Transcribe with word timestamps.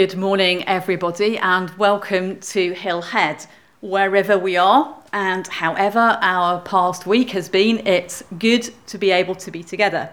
Good 0.00 0.16
morning, 0.16 0.66
everybody, 0.66 1.36
and 1.36 1.68
welcome 1.76 2.40
to 2.40 2.72
Hillhead. 2.72 3.46
Wherever 3.82 4.38
we 4.38 4.56
are 4.56 4.96
and 5.12 5.46
however 5.46 6.18
our 6.22 6.62
past 6.62 7.04
week 7.06 7.32
has 7.32 7.50
been, 7.50 7.86
it's 7.86 8.24
good 8.38 8.70
to 8.86 8.96
be 8.96 9.10
able 9.10 9.34
to 9.34 9.50
be 9.50 9.62
together. 9.62 10.08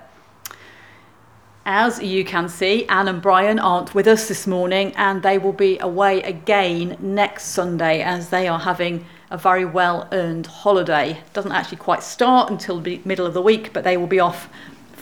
As 1.66 2.04
you 2.04 2.26
can 2.26 2.50
see, 2.50 2.86
Anne 2.88 3.08
and 3.08 3.22
Brian 3.22 3.60
aren't 3.60 3.96
with 3.96 4.08
us 4.08 4.28
this 4.28 4.46
morning, 4.46 4.92
and 4.98 5.24
they 5.24 5.38
will 5.38 5.54
be 5.54 5.80
away 5.80 6.22
again 6.22 6.98
next 7.00 7.46
Sunday 7.46 8.02
as 8.02 8.28
they 8.28 8.46
are 8.50 8.60
having 8.60 9.06
a 9.32 9.38
very 9.38 9.64
well 9.64 10.10
earned 10.12 10.48
holiday. 10.48 11.22
Doesn't 11.32 11.54
actually 11.54 11.78
quite 11.78 12.04
start 12.04 12.50
until 12.52 12.82
the 12.82 13.00
middle 13.06 13.26
of 13.26 13.34
the 13.34 13.42
week, 13.42 13.72
but 13.72 13.86
they 13.86 13.96
will 13.96 14.08
be 14.08 14.20
off 14.20 14.50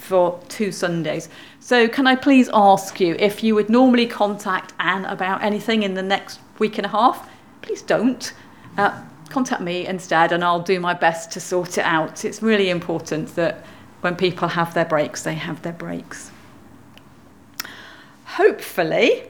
for 0.05 0.39
two 0.47 0.71
Sundays. 0.71 1.29
So, 1.59 1.87
can 1.87 2.07
I 2.07 2.15
please 2.15 2.49
ask 2.53 2.99
you 2.99 3.15
if 3.19 3.43
you 3.43 3.55
would 3.55 3.69
normally 3.69 4.07
contact 4.07 4.73
Anne 4.79 5.05
about 5.05 5.43
anything 5.43 5.83
in 5.83 5.95
the 5.95 6.03
next 6.03 6.39
week 6.59 6.77
and 6.77 6.85
a 6.85 6.89
half? 6.89 7.29
Please 7.61 7.81
don't. 7.81 8.33
Uh, 8.77 9.01
contact 9.29 9.61
me 9.61 9.87
instead, 9.87 10.31
and 10.31 10.43
I'll 10.43 10.61
do 10.61 10.79
my 10.79 10.93
best 10.93 11.31
to 11.31 11.39
sort 11.39 11.77
it 11.77 11.85
out. 11.85 12.23
It's 12.23 12.41
really 12.41 12.69
important 12.69 13.35
that 13.35 13.65
when 14.01 14.15
people 14.15 14.47
have 14.49 14.73
their 14.73 14.85
breaks, 14.85 15.23
they 15.23 15.33
have 15.33 15.61
their 15.63 15.73
breaks 15.73 16.31
hopefully 18.35 19.23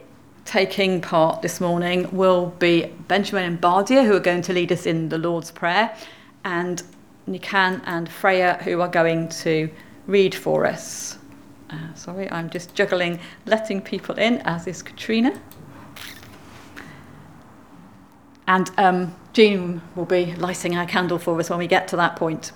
taking 0.46 1.00
part 1.00 1.44
this 1.44 1.62
morning 1.62 2.09
will 2.12 2.47
be 2.58 2.91
Benjamin 3.08 3.44
and 3.44 3.62
Bardia, 3.62 4.03
who 4.03 4.16
are 4.16 4.19
going 4.19 4.41
to 4.41 4.53
lead 4.53 4.72
us 4.72 4.88
in 4.88 5.09
the 5.09 5.18
Lord's 5.19 5.52
Prayer, 5.52 5.96
and 6.44 6.81
Nikan 7.28 7.81
and 7.85 8.09
Freya, 8.09 8.59
who 8.64 8.81
are 8.81 8.88
going 8.88 9.30
to 9.30 9.69
read 10.07 10.35
for 10.35 10.66
us. 10.66 11.17
Uh, 11.69 11.93
sorry, 11.95 12.29
I'm 12.31 12.49
just 12.49 12.75
juggling 12.75 13.19
letting 13.45 13.81
people 13.81 14.16
in, 14.16 14.38
as 14.39 14.67
is 14.67 14.83
Katrina. 14.83 15.39
And 18.47 18.69
um, 18.77 19.16
Jean 19.33 19.81
will 19.95 20.05
be 20.05 20.35
lighting 20.35 20.77
our 20.77 20.85
candle 20.85 21.17
for 21.17 21.39
us 21.39 21.49
when 21.49 21.59
we 21.59 21.67
get 21.67 21.88
to 21.89 21.95
that 21.95 22.16
point. 22.16 22.51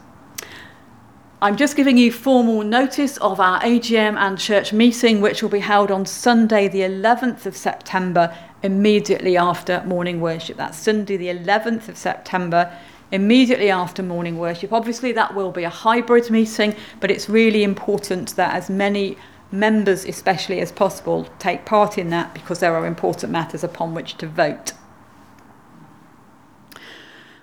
I'm 1.41 1.55
just 1.55 1.77
giving 1.77 1.97
you 1.97 2.11
formal 2.11 2.63
notice 2.63 3.17
of 3.17 3.39
our 3.39 3.61
AGM 3.61 4.17
and 4.17 4.37
church 4.37 4.73
meeting, 4.73 5.21
which 5.21 5.41
will 5.41 5.49
be 5.49 5.59
held 5.59 5.89
on 5.89 6.05
Sunday, 6.05 6.67
the 6.67 6.81
11th 6.81 7.45
of 7.45 7.55
September, 7.55 8.35
immediately 8.61 9.37
after 9.37 9.81
morning 9.85 10.19
worship. 10.19 10.57
That's 10.57 10.77
Sunday, 10.77 11.15
the 11.15 11.29
11th 11.29 11.87
of 11.87 11.97
September, 11.97 12.77
immediately 13.11 13.69
after 13.69 14.03
morning 14.03 14.37
worship. 14.37 14.71
Obviously, 14.71 15.11
that 15.13 15.35
will 15.35 15.51
be 15.51 15.63
a 15.63 15.69
hybrid 15.69 16.29
meeting, 16.29 16.75
but 16.99 17.09
it's 17.11 17.29
really 17.29 17.63
important 17.63 18.35
that 18.35 18.55
as 18.55 18.69
many 18.69 19.17
members, 19.51 20.05
especially 20.05 20.59
as 20.59 20.71
possible, 20.71 21.27
take 21.39 21.65
part 21.65 21.97
in 21.97 22.09
that 22.09 22.33
because 22.33 22.59
there 22.59 22.75
are 22.75 22.85
important 22.85 23.31
matters 23.31 23.63
upon 23.63 23.93
which 23.93 24.15
to 24.17 24.27
vote 24.27 24.73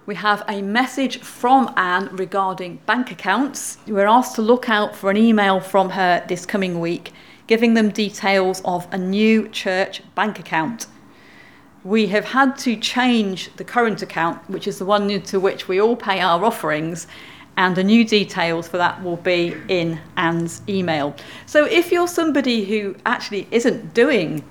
we 0.07 0.15
have 0.15 0.45
a 0.49 0.63
message 0.63 1.19
from 1.19 1.73
Anne 1.77 2.09
regarding 2.13 2.77
bank 2.87 3.11
accounts. 3.11 3.79
We're 3.89 4.07
asked 4.07 4.37
to 4.37 4.43
look 4.43 4.69
out 4.69 4.95
for 4.95 5.11
an 5.11 5.17
email 5.17 5.59
from 5.59 5.91
her 5.91 6.25
this 6.29 6.47
coming 6.47 6.79
week 6.79 7.13
giving 7.47 7.75
them 7.75 7.91
details 7.91 8.61
of 8.65 8.89
a 8.93 8.99
new 8.99 9.49
church 9.49 10.03
bank 10.15 10.39
account. 10.39 10.87
We 11.87 12.09
have 12.09 12.25
had 12.25 12.59
to 12.59 12.75
change 12.75 13.55
the 13.59 13.63
current 13.63 14.03
account, 14.03 14.51
which 14.51 14.67
is 14.67 14.81
the 14.81 14.85
one 14.85 15.09
into 15.09 15.39
which 15.39 15.69
we 15.69 15.81
all 15.81 15.95
pay 15.95 16.19
our 16.19 16.45
offerings, 16.45 17.07
and 17.57 17.77
the 17.77 17.85
new 17.85 18.05
details 18.05 18.67
for 18.67 18.77
that 18.79 19.05
will 19.05 19.19
be 19.19 19.55
in 19.69 20.01
Anne's 20.17 20.63
email. 20.69 21.15
So 21.47 21.65
if 21.65 21.93
you're 21.93 22.09
somebody 22.09 22.65
who 22.65 22.97
actually 23.07 23.47
isn't 23.53 23.95
doing 23.95 24.43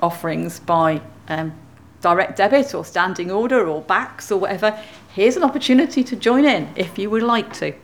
offerings 0.00 0.60
by 0.60 1.02
um, 1.28 1.52
direct 2.00 2.38
debit 2.38 2.74
or 2.74 2.86
standing 2.86 3.30
order 3.30 3.68
or 3.68 3.82
BACS 3.82 4.32
or 4.32 4.38
whatever, 4.38 4.70
here's 5.12 5.36
an 5.36 5.44
opportunity 5.44 6.02
to 6.02 6.16
join 6.16 6.46
in 6.46 6.70
if 6.74 6.98
you 6.98 7.10
would 7.10 7.22
like 7.22 7.52
to. 7.56 7.74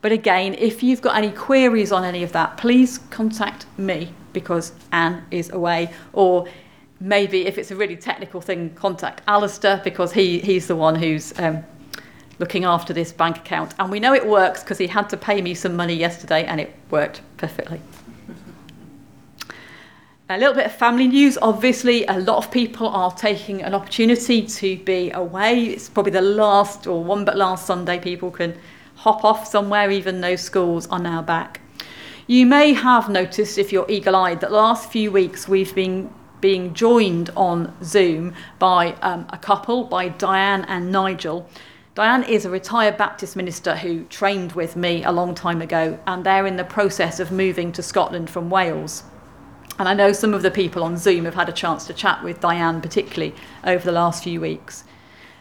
But 0.00 0.12
again, 0.12 0.54
if 0.54 0.82
you've 0.82 1.02
got 1.02 1.18
any 1.18 1.32
queries 1.32 1.92
on 1.92 2.02
any 2.02 2.22
of 2.22 2.32
that, 2.32 2.56
please 2.56 2.96
contact 3.10 3.66
me 3.76 4.14
because 4.32 4.72
Anne 4.90 5.26
is 5.30 5.50
away. 5.50 5.92
Or 6.14 6.48
maybe 7.00 7.46
if 7.46 7.58
it's 7.58 7.70
a 7.70 7.76
really 7.76 7.96
technical 7.96 8.40
thing, 8.40 8.70
contact 8.74 9.22
Alistair 9.26 9.80
because 9.84 10.12
he, 10.12 10.38
he's 10.38 10.66
the 10.66 10.76
one 10.76 10.94
who's 10.94 11.38
um, 11.38 11.64
looking 12.38 12.64
after 12.64 12.92
this 12.92 13.12
bank 13.12 13.38
account. 13.38 13.74
And 13.78 13.90
we 13.90 14.00
know 14.00 14.14
it 14.14 14.26
works 14.26 14.62
because 14.62 14.78
he 14.78 14.86
had 14.86 15.08
to 15.10 15.16
pay 15.16 15.42
me 15.42 15.54
some 15.54 15.76
money 15.76 15.94
yesterday 15.94 16.44
and 16.44 16.60
it 16.60 16.74
worked 16.90 17.20
perfectly. 17.36 17.80
A 20.28 20.36
little 20.36 20.54
bit 20.54 20.66
of 20.66 20.74
family 20.74 21.06
news. 21.06 21.38
Obviously, 21.40 22.04
a 22.06 22.18
lot 22.18 22.38
of 22.38 22.50
people 22.50 22.88
are 22.88 23.12
taking 23.12 23.62
an 23.62 23.74
opportunity 23.74 24.42
to 24.42 24.76
be 24.78 25.12
away. 25.12 25.66
It's 25.66 25.88
probably 25.88 26.10
the 26.10 26.20
last 26.20 26.88
or 26.88 27.04
one 27.04 27.24
but 27.24 27.36
last 27.36 27.64
Sunday 27.64 28.00
people 28.00 28.32
can 28.32 28.58
hop 28.96 29.24
off 29.24 29.46
somewhere, 29.46 29.88
even 29.92 30.20
though 30.20 30.34
schools 30.34 30.88
are 30.88 30.98
now 30.98 31.22
back. 31.22 31.60
You 32.26 32.44
may 32.44 32.72
have 32.72 33.08
noticed, 33.08 33.56
if 33.56 33.72
you're 33.72 33.88
eagle 33.88 34.16
eyed, 34.16 34.40
that 34.40 34.50
the 34.50 34.56
last 34.56 34.90
few 34.90 35.12
weeks 35.12 35.46
we've 35.46 35.72
been 35.76 36.10
being 36.40 36.74
joined 36.74 37.30
on 37.36 37.74
Zoom 37.82 38.34
by 38.58 38.92
um, 39.02 39.26
a 39.30 39.38
couple, 39.38 39.84
by 39.84 40.08
Diane 40.08 40.64
and 40.64 40.92
Nigel. 40.92 41.48
Diane 41.94 42.24
is 42.24 42.44
a 42.44 42.50
retired 42.50 42.96
Baptist 42.96 43.36
minister 43.36 43.76
who 43.76 44.04
trained 44.04 44.52
with 44.52 44.76
me 44.76 45.02
a 45.02 45.12
long 45.12 45.34
time 45.34 45.62
ago, 45.62 45.98
and 46.06 46.24
they're 46.24 46.46
in 46.46 46.56
the 46.56 46.64
process 46.64 47.20
of 47.20 47.32
moving 47.32 47.72
to 47.72 47.82
Scotland 47.82 48.28
from 48.28 48.50
Wales. 48.50 49.02
And 49.78 49.88
I 49.88 49.94
know 49.94 50.12
some 50.12 50.34
of 50.34 50.42
the 50.42 50.50
people 50.50 50.82
on 50.82 50.96
Zoom 50.96 51.24
have 51.24 51.34
had 51.34 51.48
a 51.48 51.52
chance 51.52 51.86
to 51.86 51.94
chat 51.94 52.22
with 52.22 52.40
Diane, 52.40 52.80
particularly 52.80 53.34
over 53.64 53.84
the 53.84 53.92
last 53.92 54.24
few 54.24 54.40
weeks. 54.40 54.84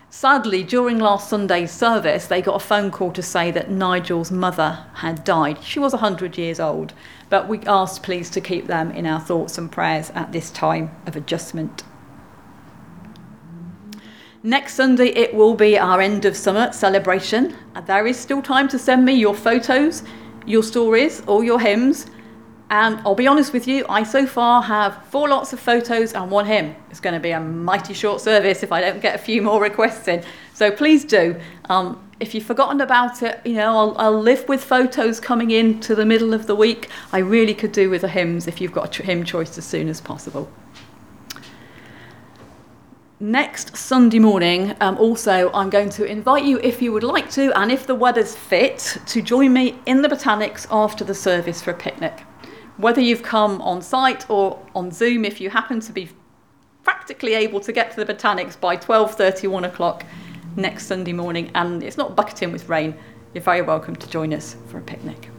Sadly, 0.10 0.64
during 0.64 0.98
last 0.98 1.30
Sunday's 1.30 1.72
service, 1.72 2.28
they 2.28 2.42
got 2.42 2.56
a 2.56 2.66
phone 2.66 2.90
call 2.90 3.12
to 3.12 3.22
say 3.22 3.52
that 3.52 3.70
Nigel's 3.70 4.32
mother 4.32 4.86
had 4.94 5.26
died. 5.26 5.62
She 5.62 5.78
was 5.78 5.92
100 5.92 6.38
years 6.38 6.58
old, 6.58 6.94
but 7.30 7.48
we 7.48 7.60
ask, 7.62 8.04
please 8.04 8.30
to 8.32 8.42
keep 8.42 8.68
them 8.68 8.92
in 8.92 9.06
our 9.06 9.20
thoughts 9.20 9.58
and 9.58 9.72
prayers 9.72 10.12
at 10.12 10.32
this 10.32 10.50
time 10.52 10.96
of 11.06 11.16
adjustment. 11.16 11.84
Next 14.44 14.76
Sunday, 14.76 15.08
it 15.08 15.34
will 15.34 15.56
be 15.56 15.78
our 15.78 16.00
end 16.02 16.26
of 16.26 16.38
summer 16.38 16.72
celebration. 16.72 17.56
There 17.88 18.06
is 18.06 18.20
still 18.20 18.42
time 18.42 18.68
to 18.68 18.78
send 18.78 19.04
me 19.04 19.14
your 19.14 19.34
photos, 19.34 20.04
your 20.46 20.62
stories, 20.62 21.24
or 21.26 21.44
your 21.44 21.60
hymns 21.60 22.06
and 22.70 23.00
I'll 23.06 23.16
be 23.16 23.28
honest 23.28 23.54
with 23.54 23.68
you, 23.68 23.86
I 23.88 24.04
so 24.04 24.26
far 24.26 24.62
have 24.64 25.06
four 25.08 25.30
lots 25.30 25.54
of 25.54 25.60
photos 25.60 26.14
and 26.14 26.32
one 26.32 26.46
hymn. 26.48 26.76
It's 26.90 27.00
going 27.00 27.14
to 27.14 27.20
be 27.20 27.30
a 27.30 27.40
mighty 27.40 27.94
short 27.94 28.22
service 28.22 28.64
if 28.64 28.72
I 28.72 28.82
don't 28.82 29.02
get 29.02 29.14
a 29.14 29.20
few 29.20 29.42
more 29.44 29.62
requests 29.62 30.08
in. 30.08 30.24
So 30.54 30.72
please 30.72 31.06
do. 31.06 31.40
Um, 31.66 32.05
if 32.20 32.34
you've 32.34 32.46
forgotten 32.46 32.82
about 32.82 33.24
it, 33.24 33.42
you 33.46 33.54
know, 33.54 33.78
I'll, 33.78 33.98
I'll, 33.98 34.22
live 34.22 34.48
with 34.48 34.64
photos 34.64 35.20
coming 35.20 35.52
in 35.52 35.80
to 35.82 35.96
the 35.96 36.06
middle 36.06 36.34
of 36.34 36.48
the 36.48 36.56
week. 36.56 36.90
I 37.12 37.18
really 37.20 37.54
could 37.54 37.72
do 37.72 37.90
with 37.90 38.02
the 38.02 38.08
hymns 38.08 38.48
if 38.48 38.62
you've 38.62 38.72
got 38.72 38.98
a 39.00 39.04
hymn 39.04 39.24
choice 39.24 39.58
as 39.58 39.66
soon 39.66 39.90
as 39.90 40.00
possible. 40.00 40.50
Next 43.20 43.76
Sunday 43.76 44.20
morning, 44.20 44.76
um, 44.82 44.98
also, 44.98 45.52
I'm 45.54 45.70
going 45.70 45.90
to 45.92 46.06
invite 46.06 46.44
you, 46.44 46.60
if 46.60 46.82
you 46.82 46.92
would 46.92 47.04
like 47.04 47.30
to, 47.32 47.58
and 47.58 47.72
if 47.72 47.88
the 47.88 47.96
weather's 47.96 48.36
fit, 48.36 48.98
to 49.08 49.22
join 49.22 49.54
me 49.54 49.80
in 49.86 50.02
the 50.02 50.10
Botanics 50.10 50.68
after 50.70 51.04
the 51.04 51.16
service 51.16 51.62
for 51.62 51.72
a 51.72 51.76
picnic 51.76 52.24
whether 52.78 53.02
you've 53.02 53.24
come 53.24 53.62
on 53.62 53.82
site 53.82 54.30
or 54.30 54.60
on 54.76 54.92
Zoom, 54.92 55.26
if 55.26 55.40
you 55.40 55.50
happen 55.50 55.80
to 55.80 55.94
be 55.94 56.10
practically 56.84 57.34
able 57.34 57.60
to 57.62 57.72
get 57.72 57.92
to 57.92 58.04
the 58.04 58.14
Botanics 58.14 58.60
by 58.60 58.78
12.30, 58.78 59.50
1 59.50 59.66
o'clock 59.66 60.06
next 60.56 60.88
Sunday 60.88 61.14
morning, 61.14 61.52
and 61.56 61.84
it's 61.84 61.98
not 61.98 62.16
bucketing 62.16 62.52
with 62.52 62.70
rain, 62.70 62.96
you're 63.34 63.44
very 63.44 63.62
welcome 63.62 63.96
to 63.96 64.10
join 64.10 64.34
us 64.34 64.56
for 64.68 64.78
a 64.78 64.82
picnic. 64.82 65.30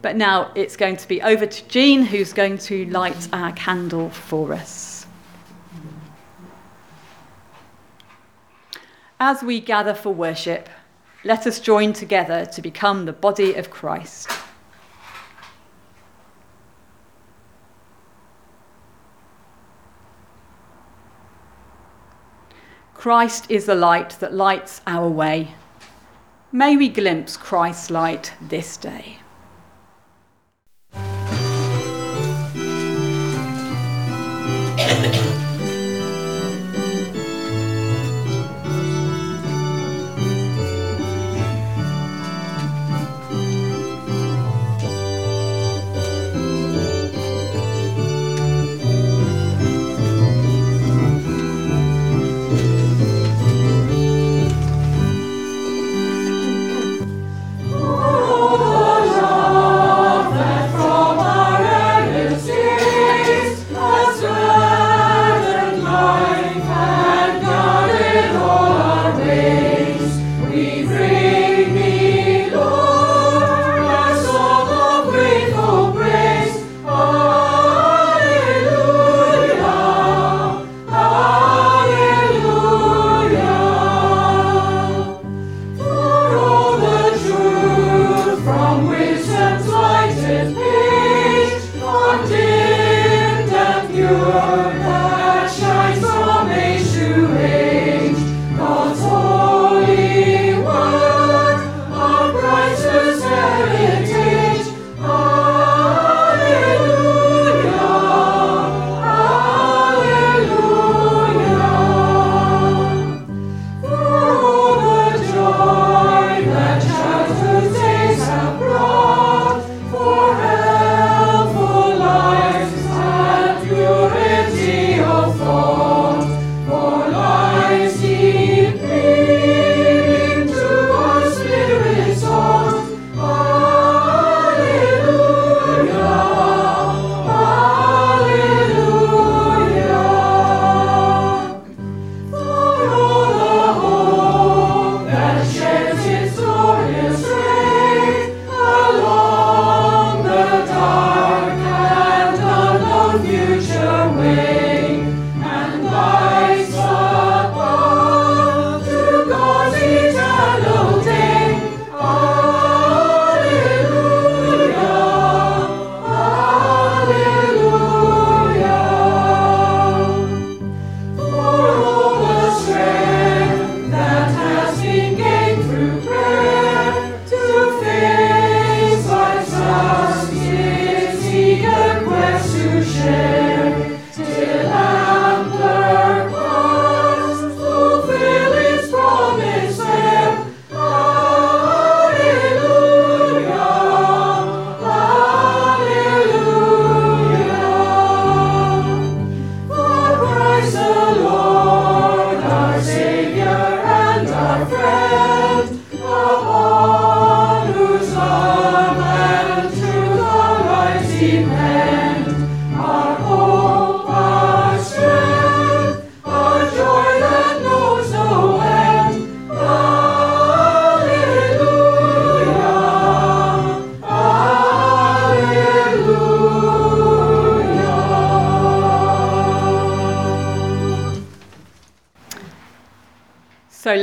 But 0.00 0.16
now 0.16 0.52
it's 0.54 0.76
going 0.76 0.96
to 0.96 1.08
be 1.08 1.20
over 1.20 1.44
to 1.44 1.68
Jean, 1.68 2.02
who's 2.02 2.32
going 2.32 2.58
to 2.58 2.86
light 2.86 3.28
our 3.32 3.52
candle 3.52 4.10
for 4.10 4.52
us. 4.52 5.06
As 9.20 9.42
we 9.42 9.60
gather 9.60 9.94
for 9.94 10.14
worship, 10.14 10.68
let 11.24 11.46
us 11.46 11.58
join 11.58 11.92
together 11.92 12.46
to 12.46 12.62
become 12.62 13.04
the 13.04 13.12
body 13.12 13.54
of 13.54 13.70
Christ. 13.70 14.30
Christ 22.98 23.48
is 23.48 23.66
the 23.66 23.76
light 23.76 24.18
that 24.18 24.34
lights 24.34 24.80
our 24.84 25.08
way. 25.08 25.54
May 26.50 26.76
we 26.76 26.88
glimpse 26.88 27.36
Christ's 27.36 27.90
light 27.90 28.32
this 28.40 28.76
day. 28.76 29.20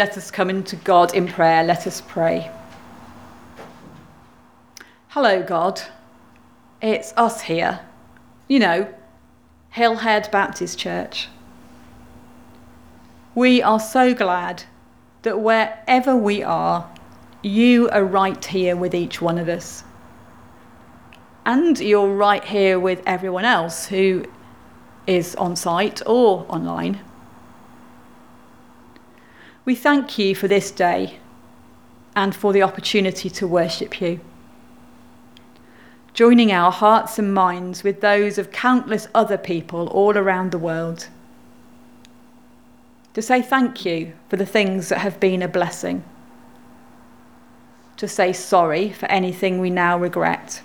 Let 0.05 0.19
us 0.19 0.29
come 0.29 0.51
into 0.51 0.75
God 0.75 1.15
in 1.15 1.27
prayer. 1.27 1.63
Let 1.63 1.87
us 1.87 1.99
pray. 1.99 2.51
Hello, 5.07 5.41
God. 5.41 5.81
It's 6.79 7.11
us 7.17 7.41
here. 7.41 7.79
You 8.47 8.59
know, 8.59 8.93
Hillhead 9.73 10.29
Baptist 10.29 10.77
Church. 10.77 11.27
We 13.33 13.63
are 13.63 13.79
so 13.79 14.13
glad 14.13 14.65
that 15.23 15.39
wherever 15.39 16.15
we 16.15 16.43
are, 16.43 16.87
you 17.41 17.89
are 17.89 18.05
right 18.05 18.45
here 18.45 18.75
with 18.75 18.93
each 18.93 19.23
one 19.23 19.39
of 19.39 19.49
us. 19.49 19.83
And 21.47 21.79
you're 21.79 22.15
right 22.15 22.45
here 22.45 22.79
with 22.79 23.01
everyone 23.07 23.45
else 23.45 23.87
who 23.87 24.27
is 25.07 25.33
on 25.37 25.55
site 25.55 26.03
or 26.05 26.45
online. 26.47 26.99
We 29.65 29.75
thank 29.75 30.17
you 30.17 30.35
for 30.35 30.47
this 30.47 30.71
day 30.71 31.17
and 32.15 32.33
for 32.33 32.53
the 32.53 32.61
opportunity 32.61 33.29
to 33.31 33.47
worship 33.47 33.99
you. 33.99 34.21
Joining 36.13 36.51
our 36.51 36.71
hearts 36.71 37.19
and 37.19 37.33
minds 37.33 37.83
with 37.83 37.99
those 37.99 38.37
of 38.37 38.51
countless 38.51 39.07
other 39.13 39.37
people 39.37 39.87
all 39.87 40.17
around 40.17 40.51
the 40.51 40.57
world. 40.57 41.09
To 43.15 43.21
say 43.21 43.41
thank 43.41 43.85
you 43.85 44.13
for 44.29 44.37
the 44.37 44.45
things 44.45 44.89
that 44.89 44.99
have 44.99 45.19
been 45.19 45.41
a 45.41 45.47
blessing. 45.47 46.03
To 47.97 48.07
say 48.07 48.31
sorry 48.31 48.93
for 48.93 49.07
anything 49.07 49.59
we 49.59 49.69
now 49.69 49.97
regret 49.97 50.61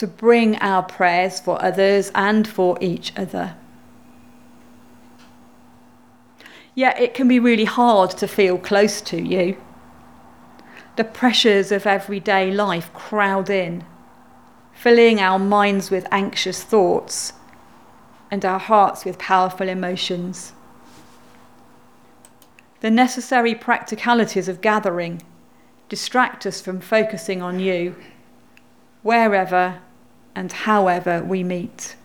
to 0.00 0.06
bring 0.06 0.56
our 0.60 0.82
prayers 0.82 1.40
for 1.40 1.62
others 1.62 2.10
and 2.14 2.48
for 2.48 2.78
each 2.80 3.12
other. 3.18 3.54
Yet 6.74 7.00
it 7.00 7.14
can 7.14 7.28
be 7.28 7.40
really 7.40 7.64
hard 7.64 8.10
to 8.12 8.28
feel 8.28 8.58
close 8.58 9.00
to 9.02 9.20
you. 9.20 9.56
The 10.96 11.04
pressures 11.04 11.72
of 11.72 11.86
everyday 11.86 12.50
life 12.50 12.92
crowd 12.92 13.50
in, 13.50 13.84
filling 14.72 15.20
our 15.20 15.38
minds 15.38 15.90
with 15.90 16.06
anxious 16.10 16.62
thoughts 16.62 17.32
and 18.30 18.44
our 18.44 18.58
hearts 18.58 19.04
with 19.04 19.18
powerful 19.18 19.68
emotions. 19.68 20.52
The 22.80 22.90
necessary 22.90 23.54
practicalities 23.54 24.48
of 24.48 24.60
gathering 24.60 25.22
distract 25.88 26.46
us 26.46 26.60
from 26.60 26.80
focusing 26.80 27.42
on 27.42 27.58
you, 27.58 27.96
wherever 29.02 29.80
and 30.34 30.52
however 30.52 31.22
we 31.22 31.42
meet. 31.42 31.96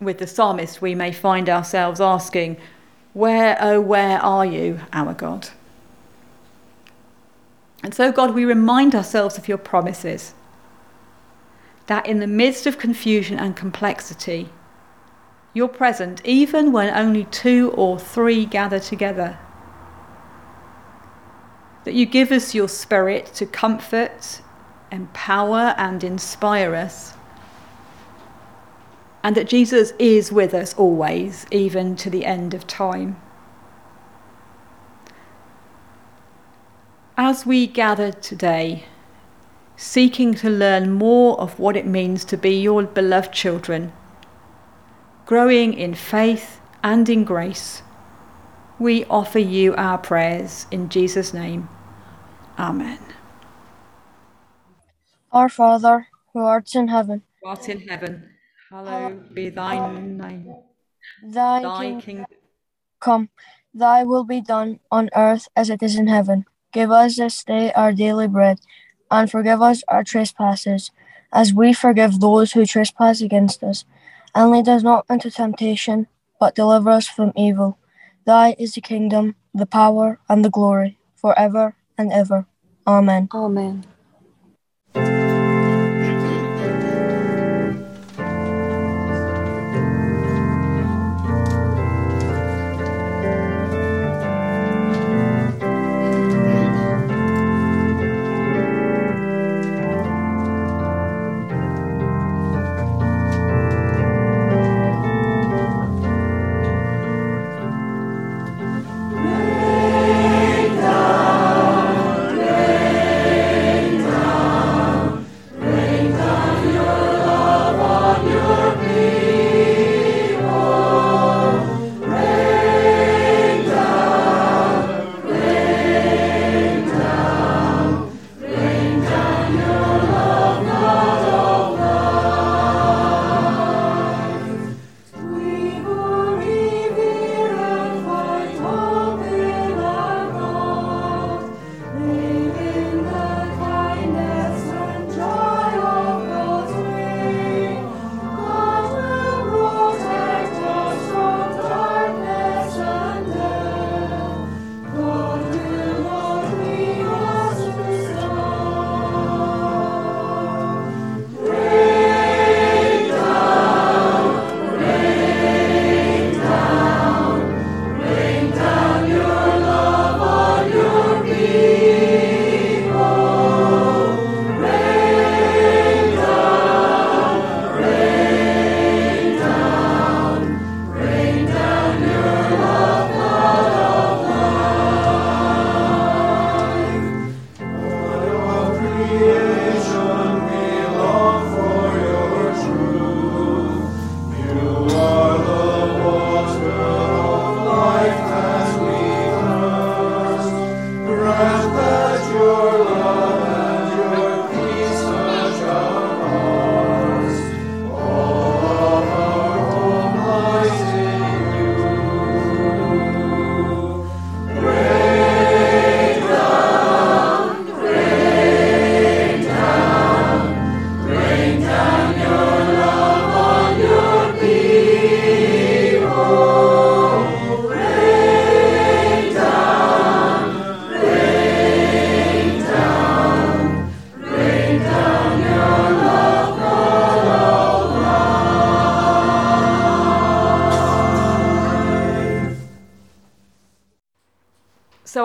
With 0.00 0.18
the 0.18 0.26
psalmist, 0.26 0.80
we 0.80 0.94
may 0.94 1.12
find 1.12 1.48
ourselves 1.48 2.00
asking, 2.00 2.56
Where, 3.12 3.56
oh, 3.60 3.80
where 3.80 4.20
are 4.20 4.46
you, 4.46 4.80
our 4.92 5.14
God? 5.14 5.48
And 7.82 7.94
so, 7.94 8.12
God, 8.12 8.34
we 8.34 8.44
remind 8.44 8.94
ourselves 8.94 9.38
of 9.38 9.48
your 9.48 9.58
promises 9.58 10.34
that 11.86 12.06
in 12.06 12.20
the 12.20 12.26
midst 12.26 12.66
of 12.66 12.78
confusion 12.78 13.38
and 13.38 13.56
complexity, 13.56 14.50
you're 15.54 15.68
present 15.68 16.20
even 16.24 16.70
when 16.72 16.94
only 16.94 17.24
two 17.24 17.72
or 17.76 17.98
three 17.98 18.44
gather 18.44 18.78
together. 18.78 19.38
That 21.84 21.94
you 21.94 22.04
give 22.04 22.30
us 22.30 22.54
your 22.54 22.68
spirit 22.68 23.26
to 23.34 23.46
comfort 23.46 24.42
empower 24.90 25.74
and 25.76 26.02
inspire 26.04 26.74
us. 26.74 27.14
And 29.22 29.36
that 29.36 29.48
Jesus 29.48 29.92
is 29.98 30.32
with 30.32 30.54
us 30.54 30.74
always, 30.74 31.46
even 31.50 31.96
to 31.96 32.08
the 32.08 32.24
end 32.24 32.54
of 32.54 32.66
time. 32.66 33.20
As 37.16 37.44
we 37.44 37.66
gather 37.66 38.12
today, 38.12 38.84
seeking 39.76 40.34
to 40.34 40.48
learn 40.48 40.92
more 40.92 41.38
of 41.40 41.58
what 41.58 41.76
it 41.76 41.86
means 41.86 42.24
to 42.26 42.36
be 42.36 42.60
your 42.60 42.82
beloved 42.84 43.32
children, 43.32 43.92
growing 45.26 45.74
in 45.74 45.94
faith 45.94 46.60
and 46.82 47.08
in 47.08 47.24
grace, 47.24 47.82
we 48.78 49.04
offer 49.06 49.40
you 49.40 49.74
our 49.74 49.98
prayers 49.98 50.66
in 50.70 50.88
Jesus' 50.88 51.34
name. 51.34 51.68
Amen. 52.58 52.98
Our 55.32 55.48
Father, 55.48 56.06
who 56.32 56.40
art 56.40 56.74
in 56.74 56.88
heaven, 56.88 57.22
who 57.42 57.48
art 57.48 57.68
in 57.68 57.80
heaven, 57.88 58.30
hallowed 58.70 59.34
be 59.34 59.48
thy 59.48 59.78
name. 59.78 60.18
Thy, 61.22 61.62
thy 61.62 61.78
kingdom 61.78 62.00
king- 62.00 62.26
come, 63.00 63.30
thy 63.72 64.04
will 64.04 64.24
be 64.24 64.40
done 64.40 64.80
on 64.90 65.08
earth 65.16 65.48
as 65.56 65.70
it 65.70 65.82
is 65.82 65.96
in 65.96 66.06
heaven. 66.06 66.44
Give 66.72 66.90
us 66.90 67.16
this 67.16 67.42
day 67.44 67.72
our 67.72 67.92
daily 67.92 68.28
bread, 68.28 68.60
and 69.10 69.30
forgive 69.30 69.62
us 69.62 69.82
our 69.88 70.04
trespasses, 70.04 70.90
as 71.32 71.54
we 71.54 71.72
forgive 71.72 72.20
those 72.20 72.52
who 72.52 72.66
trespass 72.66 73.20
against 73.20 73.62
us. 73.64 73.84
And 74.34 74.50
lead 74.50 74.68
us 74.68 74.82
not 74.82 75.06
into 75.08 75.30
temptation, 75.30 76.06
but 76.38 76.54
deliver 76.54 76.90
us 76.90 77.08
from 77.08 77.32
evil. 77.34 77.78
Thy 78.26 78.54
is 78.58 78.74
the 78.74 78.82
kingdom, 78.82 79.36
the 79.54 79.66
power, 79.66 80.20
and 80.28 80.44
the 80.44 80.50
glory, 80.50 80.98
for 81.16 81.36
ever 81.38 81.74
and 81.96 82.12
ever. 82.12 82.46
Amen. 82.86 83.28
Amen. 83.32 83.84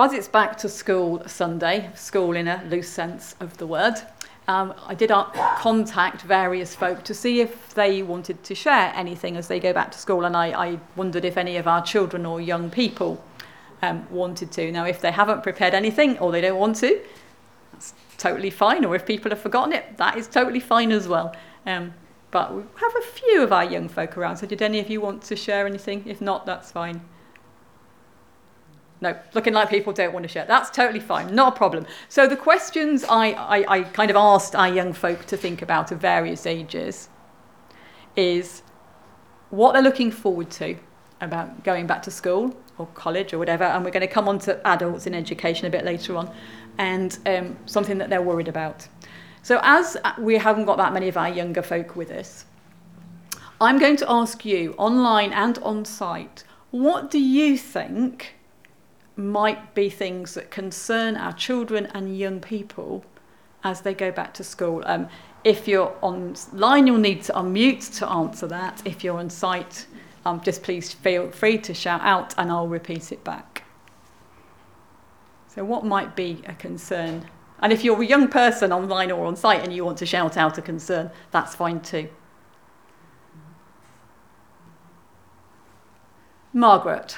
As 0.03 0.11
it's 0.11 0.27
back 0.27 0.57
to 0.57 0.67
school 0.67 1.23
Sunday, 1.27 1.89
school 1.95 2.35
in 2.35 2.49
a 2.49 2.61
loose 2.69 2.89
sense 2.89 3.37
of 3.39 3.55
the 3.55 3.65
word, 3.65 3.93
um, 4.49 4.73
I 4.85 4.95
did 4.95 5.11
contact 5.11 6.23
various 6.23 6.75
folk 6.75 7.05
to 7.05 7.13
see 7.13 7.39
if 7.39 7.73
they 7.73 8.03
wanted 8.03 8.43
to 8.43 8.53
share 8.53 8.91
anything 8.97 9.37
as 9.37 9.47
they 9.47 9.61
go 9.61 9.71
back 9.71 9.93
to 9.93 9.97
school, 9.97 10.25
and 10.25 10.35
I, 10.35 10.47
I 10.47 10.79
wondered 10.97 11.23
if 11.23 11.37
any 11.37 11.55
of 11.55 11.69
our 11.69 11.81
children 11.81 12.25
or 12.25 12.41
young 12.41 12.69
people 12.69 13.23
um, 13.81 14.05
wanted 14.11 14.51
to. 14.51 14.73
Now, 14.73 14.83
if 14.83 14.99
they 14.99 15.09
haven't 15.09 15.41
prepared 15.41 15.73
anything 15.73 16.19
or 16.19 16.33
they 16.33 16.41
don't 16.41 16.59
want 16.59 16.75
to, 16.79 16.99
that's 17.71 17.93
totally 18.17 18.49
fine. 18.49 18.83
Or 18.83 18.97
if 18.97 19.05
people 19.05 19.31
have 19.31 19.39
forgotten 19.39 19.71
it, 19.71 19.95
that 19.95 20.17
is 20.17 20.27
totally 20.27 20.59
fine 20.59 20.91
as 20.91 21.07
well. 21.07 21.33
Um, 21.65 21.93
but 22.29 22.53
we 22.53 22.63
have 22.81 22.93
a 22.97 23.07
few 23.07 23.41
of 23.41 23.53
our 23.53 23.63
young 23.63 23.87
folk 23.87 24.17
around, 24.17 24.35
so 24.35 24.47
did 24.47 24.61
any 24.61 24.81
of 24.81 24.89
you 24.89 24.99
want 24.99 25.21
to 25.23 25.37
share 25.37 25.65
anything? 25.65 26.03
If 26.05 26.19
not, 26.19 26.45
that's 26.45 26.73
fine. 26.73 26.99
No, 29.03 29.19
looking 29.33 29.53
like 29.53 29.69
people 29.69 29.91
don't 29.91 30.13
want 30.13 30.23
to 30.23 30.29
share. 30.29 30.45
That's 30.45 30.69
totally 30.69 31.01
fine, 31.01 31.35
not 31.35 31.53
a 31.53 31.55
problem. 31.57 31.85
So 32.07 32.25
the 32.25 32.37
questions 32.37 33.03
I, 33.03 33.31
I, 33.31 33.79
I 33.79 33.83
kind 33.83 34.09
of 34.09 34.15
asked 34.15 34.55
our 34.55 34.69
young 34.69 34.93
folk 34.93 35.25
to 35.25 35.35
think 35.35 35.61
about 35.61 35.91
of 35.91 35.99
various 35.99 36.45
ages 36.45 37.09
is 38.15 38.63
what 39.49 39.73
they're 39.73 39.81
looking 39.81 40.09
forward 40.09 40.49
to 40.51 40.77
about 41.19 41.65
going 41.65 41.85
back 41.85 42.01
to 42.03 42.11
school 42.11 42.55
or 42.77 42.87
college 42.95 43.33
or 43.33 43.39
whatever, 43.39 43.65
and 43.65 43.83
we're 43.83 43.91
going 43.91 44.07
to 44.07 44.13
come 44.13 44.29
on 44.29 44.39
to 44.39 44.65
adults 44.65 45.05
in 45.05 45.13
education 45.13 45.67
a 45.67 45.69
bit 45.69 45.83
later 45.83 46.15
on, 46.15 46.33
and 46.77 47.19
um, 47.25 47.57
something 47.65 47.97
that 47.97 48.09
they're 48.09 48.21
worried 48.21 48.47
about. 48.47 48.87
So, 49.41 49.59
as 49.63 49.97
we 50.17 50.37
haven't 50.37 50.63
got 50.63 50.77
that 50.77 50.93
many 50.93 51.09
of 51.09 51.17
our 51.17 51.27
younger 51.27 51.61
folk 51.61 51.97
with 51.97 52.09
us, 52.09 52.45
I'm 53.59 53.79
going 53.79 53.97
to 53.97 54.09
ask 54.09 54.45
you 54.45 54.75
online 54.77 55.33
and 55.33 55.57
on 55.57 55.83
site 55.83 56.45
what 56.71 57.11
do 57.11 57.19
you 57.19 57.57
think 57.57 58.35
might 59.15 59.75
be 59.75 59.89
things 59.89 60.33
that 60.33 60.49
concern 60.51 61.15
our 61.15 61.33
children 61.33 61.87
and 61.93 62.17
young 62.17 62.39
people 62.39 63.05
as 63.63 63.81
they 63.81 63.93
go 63.93 64.11
back 64.11 64.33
to 64.35 64.43
school. 64.43 64.83
Um, 64.85 65.07
if 65.43 65.67
you're 65.67 65.95
online, 66.01 66.87
you'll 66.87 66.97
need 66.97 67.23
to 67.23 67.33
unmute 67.33 67.97
to 67.99 68.09
answer 68.09 68.47
that. 68.47 68.81
If 68.85 69.03
you're 69.03 69.19
on 69.19 69.29
site, 69.29 69.87
um, 70.25 70.41
just 70.41 70.63
please 70.63 70.93
feel 70.93 71.31
free 71.31 71.57
to 71.59 71.73
shout 71.73 72.01
out 72.01 72.33
and 72.37 72.49
I'll 72.49 72.67
repeat 72.67 73.11
it 73.11 73.23
back. 73.23 73.63
So, 75.47 75.63
what 75.63 75.85
might 75.85 76.15
be 76.15 76.41
a 76.47 76.53
concern? 76.53 77.25
And 77.59 77.71
if 77.71 77.83
you're 77.83 78.01
a 78.01 78.05
young 78.05 78.27
person 78.27 78.71
online 78.71 79.11
or 79.11 79.25
on 79.25 79.35
site 79.35 79.63
and 79.63 79.73
you 79.73 79.85
want 79.85 79.97
to 79.99 80.05
shout 80.05 80.35
out 80.35 80.57
a 80.57 80.61
concern, 80.61 81.11
that's 81.31 81.55
fine 81.55 81.79
too. 81.79 82.09
Margaret. 86.53 87.17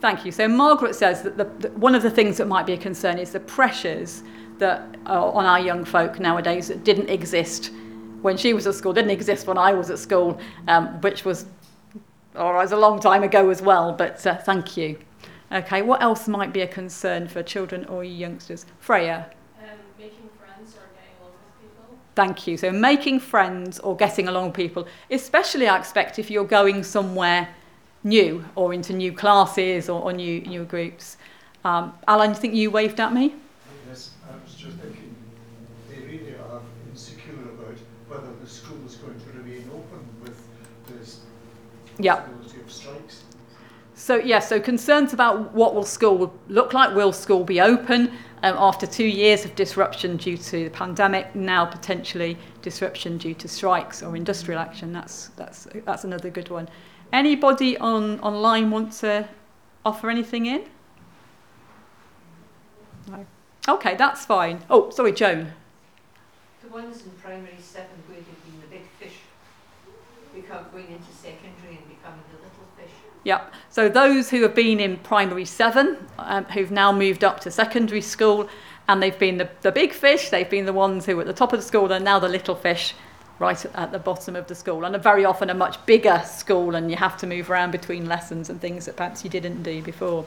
Thank 0.00 0.24
you. 0.24 0.32
So 0.32 0.48
Margaret 0.48 0.94
says 0.94 1.22
that 1.22 1.36
the, 1.36 1.68
one 1.72 1.94
of 1.94 2.02
the 2.02 2.10
things 2.10 2.38
that 2.38 2.46
might 2.46 2.64
be 2.64 2.72
a 2.72 2.78
concern 2.78 3.18
is 3.18 3.32
the 3.32 3.40
pressures 3.40 4.22
that 4.58 4.96
are 5.06 5.32
on 5.32 5.44
our 5.44 5.60
young 5.60 5.84
folk 5.84 6.18
nowadays 6.18 6.68
that 6.68 6.84
didn't 6.84 7.10
exist 7.10 7.70
when 8.22 8.36
she 8.36 8.52
was 8.52 8.66
at 8.66 8.74
school, 8.74 8.92
didn't 8.92 9.10
exist 9.10 9.46
when 9.46 9.58
I 9.58 9.72
was 9.72 9.90
at 9.90 9.98
school, 9.98 10.38
um, 10.68 11.00
which 11.00 11.24
was, 11.24 11.46
or 12.34 12.54
was 12.54 12.72
a 12.72 12.76
long 12.76 13.00
time 13.00 13.22
ago 13.22 13.50
as 13.50 13.62
well. 13.62 13.92
But 13.92 14.26
uh, 14.26 14.36
thank 14.36 14.76
you. 14.76 14.98
Okay, 15.52 15.82
what 15.82 16.02
else 16.02 16.28
might 16.28 16.52
be 16.52 16.60
a 16.60 16.66
concern 16.66 17.26
for 17.28 17.42
children 17.42 17.84
or 17.86 18.04
youngsters? 18.04 18.66
Freya. 18.78 19.30
Um, 19.58 19.68
making 19.98 20.28
friends 20.38 20.76
or 20.76 20.86
getting 20.94 21.16
along 21.20 21.32
with 21.42 21.60
people. 21.60 21.98
Thank 22.14 22.46
you. 22.46 22.56
So 22.56 22.70
making 22.70 23.20
friends 23.20 23.78
or 23.80 23.96
getting 23.96 24.28
along 24.28 24.46
with 24.46 24.54
people, 24.54 24.86
especially 25.10 25.66
I 25.66 25.78
expect 25.78 26.18
if 26.18 26.30
you're 26.30 26.44
going 26.44 26.84
somewhere 26.84 27.48
new 28.04 28.44
or 28.54 28.72
into 28.72 28.92
new 28.92 29.12
classes 29.12 29.88
or, 29.88 30.02
or 30.02 30.12
new, 30.12 30.40
new 30.42 30.64
groups. 30.64 31.16
Um, 31.64 31.92
Alan, 32.08 32.30
you 32.30 32.36
think 32.36 32.54
you 32.54 32.70
waved 32.70 33.00
at 33.00 33.12
me? 33.12 33.34
Yes, 33.88 34.10
I 34.28 34.42
was 34.42 34.54
just 34.54 34.76
thinking 34.78 35.14
they 35.90 36.00
really 36.06 36.34
are 36.34 36.60
insecure 36.90 37.34
about 37.34 37.76
whether 38.08 38.32
the 38.40 38.46
school 38.46 38.78
is 38.86 38.96
going 38.96 39.20
to 39.20 39.26
remain 39.38 39.68
open 39.72 40.06
with 40.22 40.42
this 40.88 41.20
yep. 41.98 42.26
possibility 42.26 42.60
of 42.60 42.72
strikes. 42.72 43.24
So, 43.94 44.16
yeah, 44.16 44.38
so 44.38 44.58
concerns 44.58 45.12
about 45.12 45.52
what 45.52 45.74
will 45.74 45.84
school 45.84 46.32
look 46.48 46.72
like. 46.72 46.94
Will 46.94 47.12
school 47.12 47.44
be 47.44 47.60
open 47.60 48.10
um, 48.42 48.56
after 48.56 48.86
two 48.86 49.04
years 49.04 49.44
of 49.44 49.54
disruption 49.54 50.16
due 50.16 50.38
to 50.38 50.64
the 50.64 50.70
pandemic? 50.70 51.34
Now 51.34 51.66
potentially 51.66 52.38
disruption 52.62 53.18
due 53.18 53.34
to 53.34 53.46
strikes 53.46 54.02
or 54.02 54.16
industrial 54.16 54.58
action. 54.58 54.94
That's, 54.94 55.26
that's, 55.36 55.68
that's 55.84 56.04
another 56.04 56.30
good 56.30 56.48
one. 56.48 56.66
Anybody 57.12 57.76
on 57.78 58.20
online 58.20 58.70
want 58.70 58.92
to 59.00 59.28
offer 59.84 60.10
anything 60.10 60.46
in? 60.46 60.64
No. 63.08 63.26
Okay, 63.68 63.96
that's 63.96 64.24
fine. 64.24 64.60
Oh, 64.70 64.90
sorry, 64.90 65.12
Joan. 65.12 65.52
The 66.62 66.68
ones 66.68 67.02
in 67.04 67.10
primary 67.22 67.56
seven 67.58 67.88
where 68.06 68.18
they've 68.18 68.44
been 68.44 68.60
the 68.60 68.66
big 68.68 68.86
fish 68.98 69.18
become 70.34 70.66
going 70.72 70.86
into 70.86 71.12
secondary 71.12 71.76
and 71.76 71.88
becoming 71.88 72.22
the 72.30 72.36
little 72.36 72.66
fish. 72.76 72.94
Yep. 73.24 73.52
So 73.70 73.88
those 73.88 74.30
who 74.30 74.42
have 74.42 74.54
been 74.54 74.78
in 74.78 74.98
primary 74.98 75.44
seven, 75.44 76.06
um, 76.18 76.44
who've 76.44 76.70
now 76.70 76.92
moved 76.92 77.24
up 77.24 77.40
to 77.40 77.50
secondary 77.50 78.00
school, 78.00 78.48
and 78.88 79.02
they've 79.02 79.18
been 79.18 79.38
the, 79.38 79.48
the 79.62 79.72
big 79.72 79.92
fish, 79.92 80.30
they've 80.30 80.48
been 80.48 80.66
the 80.66 80.72
ones 80.72 81.06
who 81.06 81.16
were 81.16 81.22
at 81.22 81.26
the 81.26 81.32
top 81.32 81.52
of 81.52 81.58
the 81.58 81.66
school, 81.66 81.88
they're 81.88 82.00
now 82.00 82.18
the 82.18 82.28
little 82.28 82.54
fish 82.54 82.94
right 83.40 83.64
at 83.74 83.90
the 83.90 83.98
bottom 83.98 84.36
of 84.36 84.46
the 84.46 84.54
school, 84.54 84.84
and 84.84 85.02
very 85.02 85.24
often 85.24 85.50
a 85.50 85.54
much 85.54 85.84
bigger 85.86 86.22
school, 86.26 86.76
and 86.76 86.90
you 86.90 86.96
have 86.96 87.16
to 87.16 87.26
move 87.26 87.50
around 87.50 87.72
between 87.72 88.06
lessons 88.06 88.50
and 88.50 88.60
things 88.60 88.84
that 88.84 88.96
perhaps 88.96 89.24
you 89.24 89.30
didn't 89.30 89.62
do 89.62 89.82
before. 89.82 90.24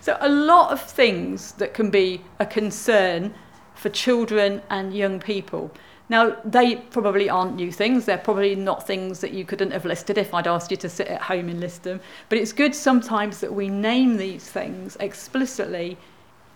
So, 0.00 0.18
a 0.20 0.28
lot 0.28 0.72
of 0.72 0.82
things 0.82 1.52
that 1.52 1.72
can 1.72 1.90
be 1.90 2.20
a 2.40 2.44
concern 2.44 3.32
for 3.74 3.88
children 3.88 4.60
and 4.68 4.92
young 4.92 5.20
people. 5.20 5.70
Now, 6.08 6.36
they 6.44 6.76
probably 6.76 7.28
aren't 7.28 7.56
new 7.56 7.70
things. 7.70 8.04
They're 8.04 8.18
probably 8.18 8.54
not 8.54 8.86
things 8.86 9.20
that 9.20 9.32
you 9.32 9.44
couldn't 9.44 9.72
have 9.72 9.84
listed 9.84 10.18
if 10.18 10.34
I'd 10.34 10.46
asked 10.46 10.70
you 10.70 10.76
to 10.78 10.88
sit 10.88 11.08
at 11.08 11.22
home 11.22 11.48
and 11.48 11.60
list 11.60 11.82
them. 11.84 12.00
But 12.28 12.38
it's 12.38 12.52
good 12.52 12.74
sometimes 12.74 13.40
that 13.40 13.52
we 13.52 13.68
name 13.68 14.16
these 14.16 14.48
things 14.48 14.96
explicitly 14.98 15.98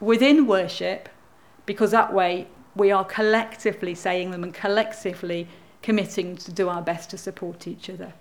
within 0.01 0.47
worship 0.47 1.09
because 1.67 1.91
that 1.91 2.13
way 2.13 2.47
we 2.77 2.91
are 2.93 3.05
collectively 3.05 3.95
saying 3.95 4.31
them 4.31 4.45
and 4.45 4.55
collectively 4.55 5.49
committing 5.83 6.37
to 6.37 6.53
do 6.53 6.69
our 6.69 6.83
best 6.83 7.11
to 7.11 7.19
support 7.19 7.67
each 7.67 7.89
other. 7.89 8.13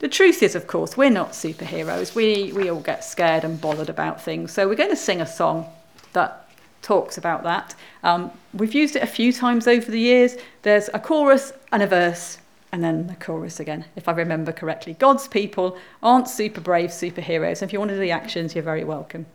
The 0.00 0.08
truth 0.08 0.42
is, 0.42 0.54
of 0.54 0.66
course, 0.66 0.96
we're 0.96 1.10
not 1.10 1.32
superheroes. 1.32 2.14
We, 2.14 2.52
we 2.52 2.68
all 2.70 2.80
get 2.80 3.04
scared 3.04 3.44
and 3.44 3.60
bothered 3.60 3.88
about 3.88 4.20
things. 4.20 4.52
So 4.52 4.68
we're 4.68 4.74
going 4.74 4.90
to 4.90 4.96
sing 4.96 5.20
a 5.20 5.26
song 5.26 5.66
that 6.12 6.48
talks 6.82 7.16
about 7.16 7.42
that. 7.44 7.74
Um, 8.02 8.30
we've 8.52 8.74
used 8.74 8.96
it 8.96 9.02
a 9.02 9.06
few 9.06 9.32
times 9.32 9.66
over 9.66 9.90
the 9.90 9.98
years. 9.98 10.36
There's 10.62 10.90
a 10.92 10.98
chorus 10.98 11.52
and 11.72 11.82
a 11.82 11.86
verse, 11.86 12.38
and 12.72 12.82
then 12.82 13.06
the 13.06 13.14
chorus 13.14 13.60
again, 13.60 13.84
if 13.96 14.08
I 14.08 14.12
remember 14.12 14.52
correctly. 14.52 14.94
God's 14.94 15.28
people 15.28 15.78
aren't 16.02 16.28
super 16.28 16.60
brave 16.60 16.90
superheroes. 16.90 17.62
if 17.62 17.72
you 17.72 17.78
want 17.78 17.90
to 17.90 17.94
do 17.94 18.00
the 18.00 18.10
actions, 18.10 18.54
you're 18.54 18.64
very 18.64 18.84
welcome. 18.84 19.26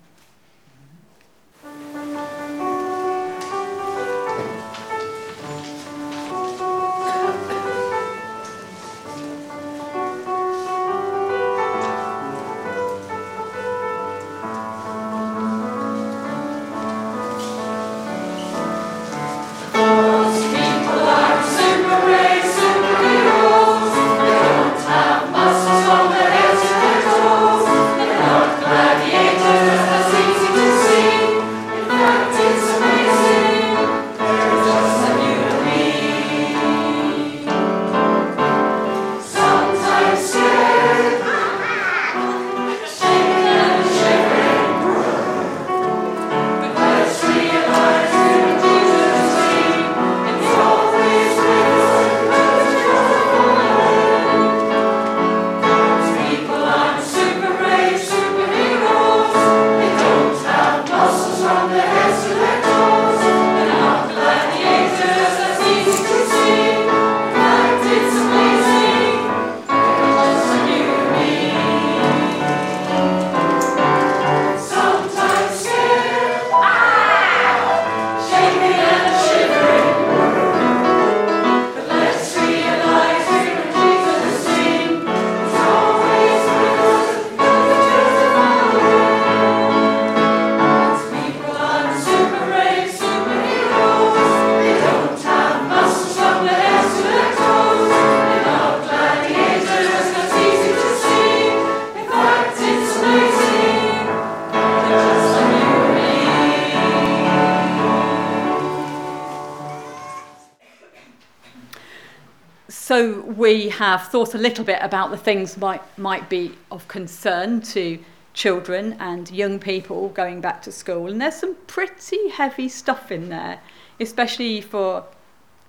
Have 113.80 114.10
thought 114.10 114.36
a 114.36 114.38
little 114.38 114.66
bit 114.66 114.78
about 114.82 115.10
the 115.10 115.16
things 115.16 115.56
might 115.56 115.82
might 115.98 116.30
be 116.30 116.52
of 116.70 116.86
concern 116.90 117.62
to 117.62 117.98
children 118.34 118.98
and 119.00 119.32
young 119.32 119.58
people 119.58 120.10
going 120.10 120.42
back 120.42 120.62
to 120.62 120.70
school, 120.70 121.08
and 121.08 121.22
there's 121.22 121.36
some 121.36 121.56
pretty 121.66 122.28
heavy 122.28 122.68
stuff 122.68 123.10
in 123.10 123.30
there, 123.30 123.62
especially 124.02 124.60
for 124.60 125.06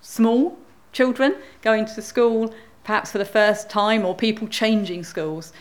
small 0.01 0.57
children 0.91 1.37
going 1.61 1.85
to 1.85 2.01
school, 2.01 2.53
perhaps 2.83 3.13
for 3.13 3.17
the 3.17 3.31
first 3.39 3.69
time, 3.69 4.03
or 4.05 4.13
people 4.13 4.45
changing 4.45 5.05
schools. 5.05 5.53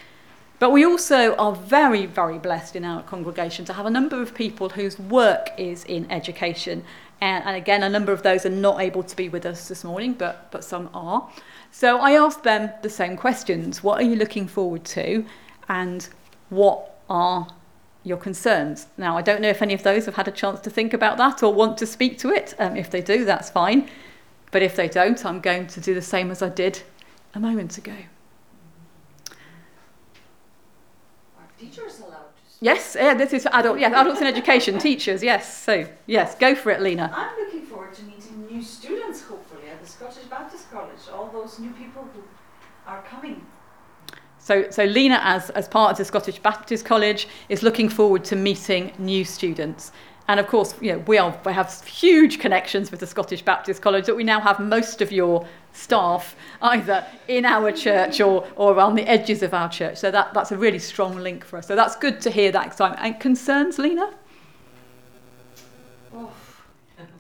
But 0.59 0.73
we 0.73 0.85
also 0.85 1.37
are 1.37 1.55
very, 1.55 2.05
very 2.05 2.41
blessed 2.41 2.75
in 2.75 2.85
our 2.85 3.05
congregation 3.05 3.65
to 3.67 3.75
have 3.75 3.87
a 3.87 3.91
number 3.91 4.21
of 4.21 4.35
people 4.35 4.71
whose 4.71 4.99
work 4.99 5.51
is 5.57 5.85
in 5.85 6.11
education. 6.11 6.83
And, 7.21 7.45
and, 7.45 7.57
again, 7.57 7.83
a 7.83 7.89
number 7.89 8.13
of 8.13 8.23
those 8.23 8.47
are 8.47 8.51
not 8.51 8.81
able 8.81 9.03
to 9.03 9.15
be 9.15 9.29
with 9.29 9.45
us 9.45 9.69
this 9.69 9.85
morning, 9.85 10.15
but, 10.15 10.51
but 10.51 10.65
some 10.65 10.89
are. 10.95 11.31
So 11.71 11.99
I 11.99 12.13
asked 12.13 12.45
them 12.45 12.71
the 12.83 12.91
same 12.91 13.17
questions 13.17 13.83
What 13.83 14.01
are 14.01 14.05
you 14.05 14.17
looking 14.17 14.47
forward 14.49 14.85
to? 14.87 15.27
And 15.69 16.09
what 16.49 16.99
are 17.09 17.47
your 18.03 18.17
concerns? 18.17 18.87
Now, 18.97 19.17
I 19.17 19.23
don't 19.23 19.43
know 19.43 19.51
if 19.51 19.63
any 19.63 19.75
of 19.75 19.83
those 19.83 20.07
have 20.07 20.17
had 20.17 20.29
a 20.29 20.33
chance 20.33 20.61
to 20.61 20.71
think 20.71 20.95
about 20.95 21.19
that 21.19 21.43
or 21.43 21.53
want 21.53 21.77
to 21.79 21.87
speak 21.87 22.19
to 22.21 22.31
it. 22.31 22.55
Um, 22.59 22.77
if 22.77 22.91
they 22.91 23.03
do, 23.03 23.25
that's 23.25 23.51
fine. 23.51 23.89
But 24.51 24.63
if 24.63 24.75
they 24.75 24.89
don't, 24.89 25.25
I'm 25.25 25.41
going 25.41 25.67
to 25.69 25.81
do 25.81 25.95
the 25.95 26.03
same 26.03 26.31
as 26.31 26.43
I 26.43 26.49
did 26.49 26.83
a 27.35 27.41
moment 27.41 27.79
ago. 27.79 27.95
Are 31.39 31.49
teachers 31.59 32.00
Yes, 32.63 32.95
yeah, 32.99 33.15
this 33.15 33.33
is 33.33 33.45
for 33.45 33.55
adult. 33.55 33.81
Yes, 33.81 33.93
adults 33.95 34.21
in 34.21 34.27
education, 34.27 34.79
teachers. 34.79 35.23
Yes, 35.23 35.63
so 35.63 35.87
yes, 36.07 36.35
go 36.35 36.55
for 36.55 36.71
it, 36.71 36.83
Lena. 36.83 37.11
I'm 37.15 37.39
looking 37.39 37.63
forward 37.63 37.95
to 37.95 38.03
meeting 38.05 38.47
new 38.51 38.63
students, 38.63 39.23
hopefully, 39.23 39.69
at 39.71 39.81
the 39.81 39.89
Scottish 39.89 40.25
Baptist 40.25 40.71
College. 40.71 40.99
All 41.13 41.31
those 41.33 41.59
new 41.59 41.71
people 41.71 42.07
who 42.13 42.23
are 42.87 43.03
coming. 43.03 43.47
So, 44.39 44.71
so 44.71 44.85
Lena, 44.85 45.21
as, 45.23 45.49
as 45.51 45.69
part 45.69 45.93
of 45.93 45.99
the 45.99 46.05
Scottish 46.05 46.39
Baptist 46.39 46.85
College, 46.85 47.29
is 47.49 47.63
looking 47.63 47.89
forward 47.89 48.25
to 48.25 48.37
meeting 48.37 48.93
new 48.99 49.25
students. 49.25 49.93
And 50.29 50.39
of 50.39 50.47
course, 50.47 50.75
you 50.81 50.93
know, 50.93 50.99
we, 51.07 51.19
are, 51.19 51.39
we 51.45 51.53
have 51.53 51.73
huge 51.85 52.39
connections 52.39 52.91
with 52.91 53.01
the 53.01 53.07
Scottish 53.07 53.43
Baptist 53.43 53.81
College 53.81 54.07
that 54.07 54.15
we 54.15 54.25
now 54.25 54.39
have 54.41 54.61
most 54.61 55.01
of 55.01 55.11
your 55.11 55.47
staff 55.73 56.37
either 56.63 57.07
in 57.29 57.45
our 57.45 57.73
church 57.73 58.21
or, 58.21 58.47
or 58.57 58.79
on 58.81 58.95
the 58.95 59.07
edges 59.09 59.43
of 59.43 59.55
our 59.55 59.69
church. 59.69 59.99
So 59.99 60.11
that, 60.11 60.35
that's 60.35 60.53
a 60.53 60.57
really 60.57 60.79
strong 60.79 61.17
link 61.17 61.45
for 61.45 61.59
us. 61.59 61.67
So 61.67 61.77
that's 61.77 61.97
good 61.97 62.21
to 62.23 62.31
hear 62.31 62.53
that 62.53 62.67
excitement. 62.67 63.03
And 63.03 63.21
concerns, 63.21 63.79
Lena? 63.79 64.13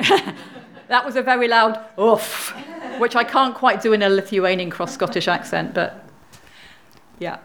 That 0.90 1.04
was 1.04 1.14
a 1.14 1.22
very 1.22 1.46
loud 1.46 1.78
oof, 2.00 2.52
which 2.98 3.14
I 3.14 3.22
can't 3.22 3.54
quite 3.54 3.80
do 3.80 3.92
in 3.92 4.02
a 4.02 4.08
Lithuanian 4.08 4.70
cross 4.70 4.92
Scottish 4.92 5.28
accent, 5.28 5.72
but 5.72 6.04
yeah. 7.20 7.38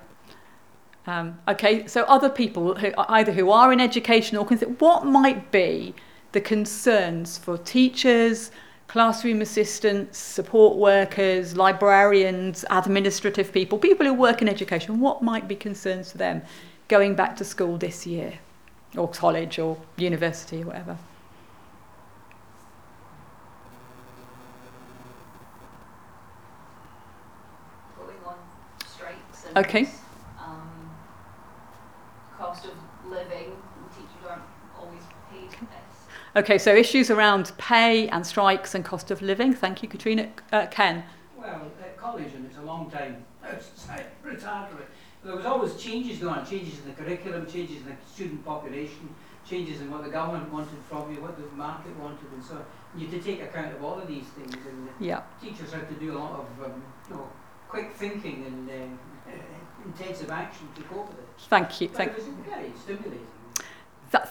Um, 1.06 1.38
okay, 1.48 1.86
so 1.86 2.06
other 2.06 2.28
people 2.28 2.74
who 2.74 2.92
either 2.98 3.32
who 3.32 3.52
are 3.52 3.72
in 3.72 3.80
education 3.80 4.36
or 4.36 4.48
consider 4.48 4.72
what 4.80 5.06
might 5.06 5.52
be 5.52 5.94
the 6.32 6.42
concerns 6.42 7.38
for 7.38 7.56
teachers, 7.60 8.50
classroom 8.88 9.42
assistants, 9.42 10.18
support 10.18 10.78
workers, 10.78 11.58
librarians, 11.58 12.64
administrative 12.70 13.52
people, 13.52 13.78
people 13.78 14.06
who 14.06 14.14
work 14.14 14.42
in 14.42 14.48
education, 14.48 15.00
what 15.00 15.22
might 15.22 15.48
be 15.48 15.56
concerns 15.56 16.12
for 16.12 16.18
them 16.18 16.42
going 16.88 17.16
back 17.16 17.36
to 17.38 17.44
school 17.44 17.78
this 17.78 18.06
year, 18.06 18.34
or 18.96 19.08
college, 19.08 19.58
or 19.58 19.78
university, 19.98 20.62
or 20.62 20.68
whatever? 20.68 20.98
Going 27.98 28.18
on 28.26 28.36
strikes 28.88 29.46
and 29.48 29.58
Okay. 29.58 29.90
um, 30.40 30.96
cost 32.38 32.66
of 32.66 32.74
living. 33.10 33.52
Teachers 33.96 34.30
aren't 34.30 34.44
always 34.80 35.02
paid 35.32 35.50
less. 35.50 36.08
Okay, 36.38 36.58
so 36.58 36.76
issues 36.76 37.10
around 37.10 37.54
pay 37.58 38.10
and 38.10 38.28
strikes 38.28 38.76
and 38.76 38.84
cost 38.84 39.10
of 39.10 39.22
living. 39.22 39.54
Thank 39.54 39.82
you, 39.82 39.88
Katrina. 39.88 40.30
Uh, 40.52 40.66
Ken. 40.68 41.06
Well, 41.38 41.72
at 41.80 41.96
college, 41.98 42.34
and 42.36 42.46
it's 42.46 42.58
a 42.58 42.62
long 42.62 42.92
time, 42.92 43.24
it's 43.50 43.88
retired 44.22 44.70
from 44.70 44.80
it. 44.80 44.88
There 45.24 45.34
was 45.34 45.46
always 45.46 45.76
changes 45.78 46.20
going 46.20 46.40
on, 46.40 46.46
changes 46.46 46.80
in 46.80 46.88
the 46.88 46.92
curriculum, 46.92 47.48
changes 47.48 47.78
in 47.78 47.86
the 47.86 47.96
student 48.06 48.44
population, 48.44 49.16
changes 49.48 49.80
in 49.80 49.90
what 49.90 50.04
the 50.04 50.10
government 50.10 50.52
wanted 50.52 50.78
from 50.90 51.10
you, 51.14 51.22
what 51.22 51.38
the 51.38 51.48
market 51.56 51.96
wanted, 51.98 52.30
and 52.34 52.44
so 52.44 52.56
on. 52.56 52.66
You 52.98 53.08
had 53.08 53.24
to 53.24 53.24
take 53.24 53.42
account 53.42 53.74
of 53.74 53.82
all 53.82 53.98
of 53.98 54.08
these 54.08 54.28
things, 54.28 54.56
and 54.68 54.90
Yeah. 55.00 55.22
teachers 55.42 55.72
had 55.72 55.88
to 55.88 55.96
do 55.96 56.18
a 56.18 56.20
lot 56.20 56.34
of 56.42 56.66
um, 56.66 56.84
you 57.10 57.16
know, 57.16 57.30
quick 57.70 57.94
thinking 57.96 58.44
and 58.46 58.70
um, 58.70 59.00
intensive 59.86 60.30
action 60.30 60.68
to 60.76 60.82
cope 60.84 61.08
with 61.08 61.20
it. 61.20 61.28
Thank 61.48 61.80
you. 61.80 61.88
But 61.88 61.98
Thank 61.98 62.12
it 62.12 62.16
was 62.18 62.28
very 62.46 62.72
stimulating. 62.84 63.35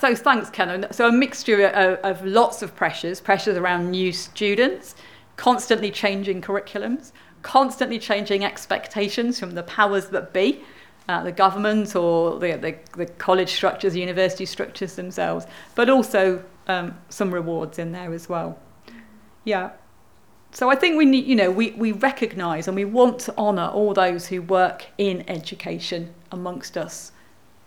So 0.01 0.14
thanks, 0.14 0.51
Ken. 0.51 0.87
So 0.92 1.09
a 1.09 1.12
mixture 1.12 1.66
of, 1.66 1.99
of 2.01 2.25
lots 2.25 2.62
of 2.62 2.75
pressures, 2.75 3.20
pressures 3.20 3.57
around 3.57 3.90
new 3.90 4.12
students, 4.12 4.94
constantly 5.37 5.90
changing 5.90 6.42
curriculums, 6.42 7.12
constantly 7.42 7.99
changing 7.99 8.44
expectations 8.44 9.38
from 9.38 9.53
the 9.53 9.62
powers 9.64 10.07
that 10.07 10.33
be, 10.33 10.62
uh, 11.09 11.23
the 11.23 11.33
government 11.33 11.94
or 11.94 12.38
the, 12.38 12.57
the, 12.57 12.77
the 12.97 13.07
college 13.07 13.51
structures, 13.51 13.94
university 13.94 14.47
structures 14.47 14.97
themselves, 14.97 15.47
but 15.75 15.90
also 15.90 16.42
um, 16.66 16.97
some 17.11 17.33
rewards 17.33 17.79
in 17.79 17.92
there 17.92 18.12
as 18.12 18.29
well. 18.29 18.59
Yeah. 19.44 19.73
So 20.53 20.70
I 20.70 20.77
think 20.77 20.97
we 20.97 21.05
need, 21.05 21.27
you 21.27 21.37
know, 21.37 21.51
we, 21.51 21.73
we 21.73 21.92
recognise 21.92 22.68
and 22.68 22.77
we 22.77 22.85
want 22.85 23.18
to 23.20 23.37
honour 23.37 23.66
all 23.66 23.92
those 23.92 24.29
who 24.29 24.40
work 24.40 24.87
in 24.97 25.29
education 25.29 26.14
amongst 26.31 26.79
us 26.79 27.12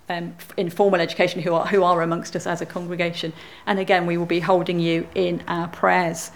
um, 0.09 0.35
in 0.55 0.69
formal 0.69 0.99
education 0.99 1.41
who 1.41 1.53
are, 1.53 1.65
who 1.65 1.83
are 1.83 2.01
amongst 2.01 2.35
us 2.35 2.47
as 2.47 2.61
a 2.61 2.65
congregation. 2.65 3.33
And 3.65 3.79
again, 3.79 4.05
we 4.05 4.17
will 4.17 4.25
be 4.25 4.39
holding 4.39 4.79
you 4.79 5.07
in 5.15 5.43
our 5.47 5.67
prayers. 5.67 6.31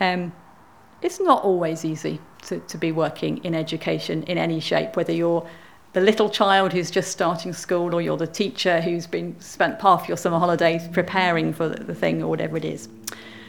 Um, 0.00 0.32
it's 1.02 1.20
not 1.20 1.44
always 1.44 1.84
easy 1.84 2.20
to, 2.42 2.60
to 2.60 2.78
be 2.78 2.92
working 2.92 3.38
in 3.44 3.54
education 3.54 4.22
in 4.24 4.38
any 4.38 4.60
shape, 4.60 4.96
whether 4.96 5.12
you're 5.12 5.48
the 5.94 6.00
little 6.00 6.28
child 6.28 6.72
who's 6.72 6.90
just 6.90 7.10
starting 7.10 7.52
school 7.52 7.94
or 7.94 8.02
you're 8.02 8.16
the 8.16 8.26
teacher 8.26 8.80
who's 8.80 9.06
been 9.06 9.40
spent 9.40 9.80
half 9.80 10.06
your 10.06 10.16
summer 10.16 10.38
holidays 10.38 10.86
preparing 10.92 11.52
for 11.52 11.68
the, 11.68 11.82
the 11.84 11.94
thing 11.94 12.22
or 12.22 12.28
whatever 12.28 12.56
it 12.56 12.64
is. 12.64 12.88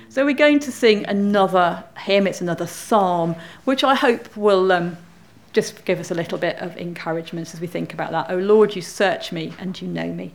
So 0.08 0.26
we're 0.26 0.34
going 0.34 0.60
to 0.60 0.72
sing 0.72 1.06
another 1.06 1.84
hymn, 1.98 2.26
it's 2.26 2.42
another 2.42 2.66
psalm, 2.66 3.36
which 3.66 3.84
I 3.84 3.94
hope 3.94 4.36
will 4.36 4.72
um, 4.72 4.98
just 5.62 5.84
give 5.84 6.00
us 6.00 6.10
a 6.10 6.16
little 6.16 6.38
bit 6.38 6.56
of 6.58 6.78
encouragement 6.78 7.54
as 7.54 7.60
we 7.60 7.68
think 7.68 7.94
about 7.94 8.12
that. 8.12 8.28
Oh 8.30 8.38
Lord, 8.38 8.76
you 8.76 8.82
search 8.82 9.32
me 9.32 9.54
and 9.60 9.80
you 9.82 9.88
know 9.88 10.08
me. 10.08 10.32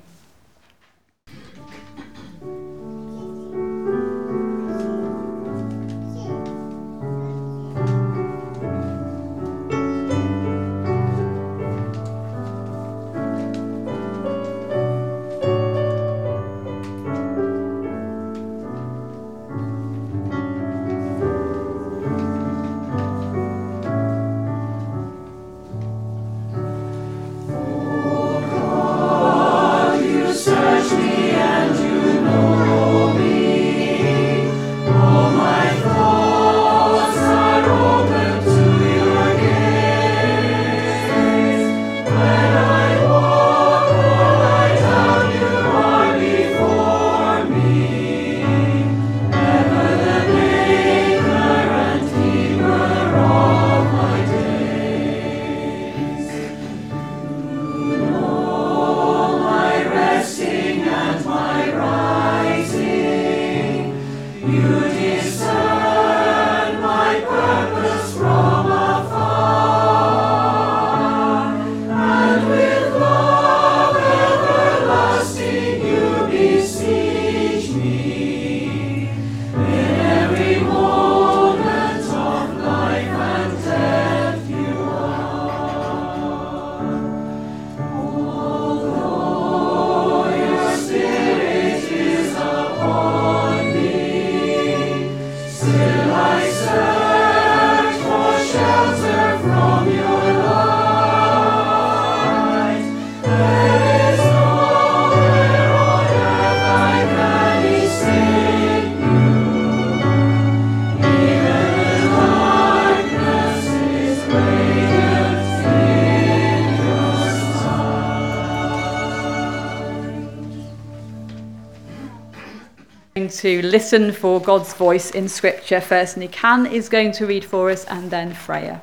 To 123.45 123.61
listen 123.61 124.11
for 124.11 124.41
God's 124.41 124.73
voice 124.73 125.11
in 125.11 125.29
Scripture. 125.29 125.79
First, 125.79 126.17
Nikan 126.17 126.73
is 126.73 126.89
going 126.89 127.13
to 127.13 127.27
read 127.27 127.45
for 127.45 127.69
us, 127.69 127.85
and 127.85 128.11
then 128.11 128.33
Freya. 128.33 128.81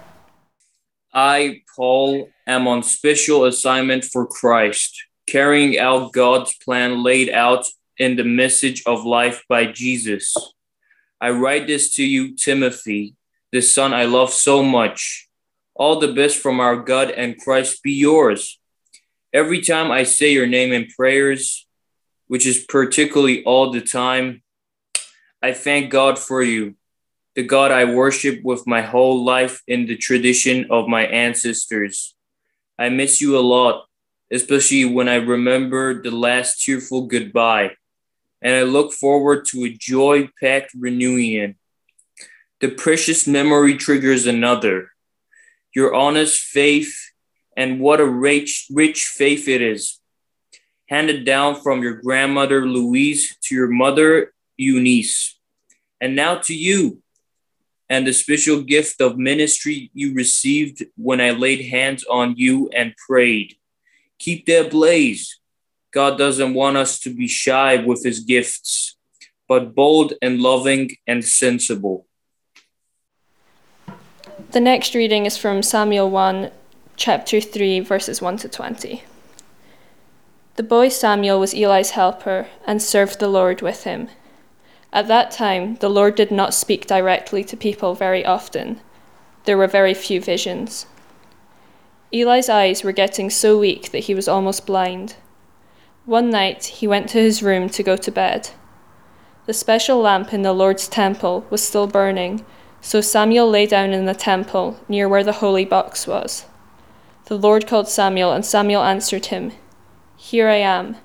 I, 1.11 1.63
Paul, 1.75 2.29
am 2.45 2.67
on 2.67 2.83
special 2.83 3.45
assignment 3.45 4.05
for 4.05 4.27
Christ, 4.27 5.03
carrying 5.25 5.79
out 5.79 6.13
God's 6.13 6.53
plan 6.63 7.01
laid 7.01 7.31
out 7.31 7.65
in 7.97 8.17
the 8.17 8.23
message 8.23 8.83
of 8.85 9.03
life 9.03 9.43
by 9.49 9.65
Jesus. 9.65 10.37
I 11.19 11.31
write 11.31 11.65
this 11.65 11.95
to 11.95 12.03
you, 12.03 12.35
Timothy, 12.35 13.15
the 13.51 13.63
son 13.63 13.95
I 13.95 14.05
love 14.05 14.31
so 14.31 14.61
much. 14.61 15.27
All 15.73 15.99
the 15.99 16.13
best 16.13 16.37
from 16.37 16.59
our 16.59 16.75
God 16.75 17.09
and 17.09 17.35
Christ 17.35 17.81
be 17.81 17.93
yours. 17.93 18.59
Every 19.33 19.61
time 19.61 19.89
I 19.89 20.03
say 20.03 20.31
your 20.31 20.45
name 20.45 20.71
in 20.71 20.85
prayers, 20.85 21.65
which 22.27 22.45
is 22.45 22.63
particularly 22.63 23.43
all 23.43 23.71
the 23.71 23.81
time, 23.81 24.43
I 25.41 25.53
thank 25.53 25.89
God 25.89 26.19
for 26.19 26.43
you, 26.43 26.75
the 27.35 27.43
God 27.43 27.71
I 27.71 27.85
worship 27.85 28.43
with 28.43 28.67
my 28.67 28.81
whole 28.81 29.23
life 29.23 29.61
in 29.67 29.85
the 29.85 29.97
tradition 29.97 30.67
of 30.69 30.87
my 30.87 31.05
ancestors. 31.05 32.15
I 32.77 32.89
miss 32.89 33.21
you 33.21 33.37
a 33.37 33.41
lot, 33.41 33.85
especially 34.31 34.85
when 34.85 35.09
I 35.09 35.15
remember 35.15 36.01
the 36.01 36.11
last 36.11 36.63
tearful 36.63 37.07
goodbye 37.07 37.71
and 38.41 38.55
I 38.55 38.63
look 38.63 38.91
forward 38.91 39.45
to 39.47 39.63
a 39.65 39.69
joy 39.69 40.29
packed 40.39 40.73
reunion. 40.77 41.57
The 42.59 42.69
precious 42.69 43.27
memory 43.27 43.77
triggers 43.77 44.25
another. 44.25 44.91
Your 45.75 45.93
honest 45.93 46.41
faith, 46.41 46.93
and 47.55 47.79
what 47.79 47.99
a 47.99 48.05
rich, 48.05 48.67
rich 48.71 49.05
faith 49.05 49.47
it 49.47 49.61
is. 49.61 49.99
Handed 50.89 51.25
down 51.25 51.61
from 51.61 51.81
your 51.81 52.01
grandmother 52.01 52.65
Lois 52.65 53.35
to 53.43 53.55
your 53.55 53.67
mother 53.67 54.33
Eunice, 54.61 55.39
and 55.99 56.15
now 56.15 56.35
to 56.35 56.53
you, 56.53 57.01
and 57.89 58.05
the 58.05 58.13
special 58.13 58.61
gift 58.61 59.01
of 59.01 59.17
ministry 59.17 59.91
you 59.93 60.13
received 60.13 60.85
when 60.95 61.19
I 61.19 61.31
laid 61.31 61.65
hands 61.65 62.05
on 62.05 62.35
you 62.37 62.69
and 62.69 62.95
prayed. 63.07 63.55
Keep 64.19 64.45
that 64.45 64.71
blaze 64.71 65.41
God 65.91 66.17
doesn't 66.17 66.53
want 66.53 66.77
us 66.77 66.99
to 67.01 67.13
be 67.13 67.27
shy 67.27 67.75
with 67.75 68.03
his 68.03 68.21
gifts, 68.21 68.95
but 69.47 69.75
bold 69.75 70.13
and 70.21 70.41
loving 70.41 70.91
and 71.05 71.23
sensible. 71.23 72.05
The 74.51 74.61
next 74.61 74.95
reading 74.95 75.25
is 75.25 75.35
from 75.35 75.61
Samuel 75.61 76.09
1, 76.09 76.49
chapter 76.95 77.41
3, 77.41 77.81
verses 77.81 78.21
1 78.21 78.37
to 78.37 78.49
20. 78.49 79.03
The 80.55 80.63
boy 80.63 80.87
Samuel 80.87 81.39
was 81.39 81.53
Eli's 81.53 81.91
helper 81.91 82.47
and 82.65 82.81
served 82.81 83.19
the 83.19 83.27
Lord 83.27 83.61
with 83.61 83.83
him. 83.83 84.07
At 84.93 85.07
that 85.07 85.31
time, 85.31 85.75
the 85.75 85.89
Lord 85.89 86.15
did 86.15 86.31
not 86.31 86.53
speak 86.53 86.85
directly 86.85 87.43
to 87.45 87.55
people 87.55 87.93
very 87.93 88.25
often. 88.25 88.81
There 89.45 89.57
were 89.57 89.67
very 89.67 89.93
few 89.93 90.19
visions. 90.19 90.85
Eli's 92.13 92.49
eyes 92.49 92.83
were 92.83 92.91
getting 92.91 93.29
so 93.29 93.57
weak 93.57 93.91
that 93.91 94.05
he 94.05 94.13
was 94.13 94.27
almost 94.27 94.65
blind. 94.65 95.15
One 96.05 96.29
night 96.29 96.65
he 96.65 96.87
went 96.87 97.07
to 97.09 97.19
his 97.19 97.41
room 97.41 97.69
to 97.69 97.83
go 97.83 97.95
to 97.95 98.11
bed. 98.11 98.49
The 99.45 99.53
special 99.53 99.99
lamp 99.99 100.33
in 100.33 100.41
the 100.41 100.53
Lord's 100.53 100.87
temple 100.87 101.45
was 101.49 101.63
still 101.63 101.87
burning, 101.87 102.45
so 102.81 102.99
Samuel 102.99 103.49
lay 103.49 103.65
down 103.65 103.91
in 103.93 104.05
the 104.05 104.13
temple 104.13 104.79
near 104.89 105.07
where 105.07 105.23
the 105.23 105.39
holy 105.39 105.63
box 105.63 106.05
was. 106.05 106.45
The 107.25 107.37
Lord 107.37 107.65
called 107.65 107.87
Samuel, 107.87 108.33
and 108.33 108.45
Samuel 108.45 108.83
answered 108.83 109.27
him, 109.27 109.53
Here 110.17 110.49
I 110.49 110.55
am. 110.55 110.97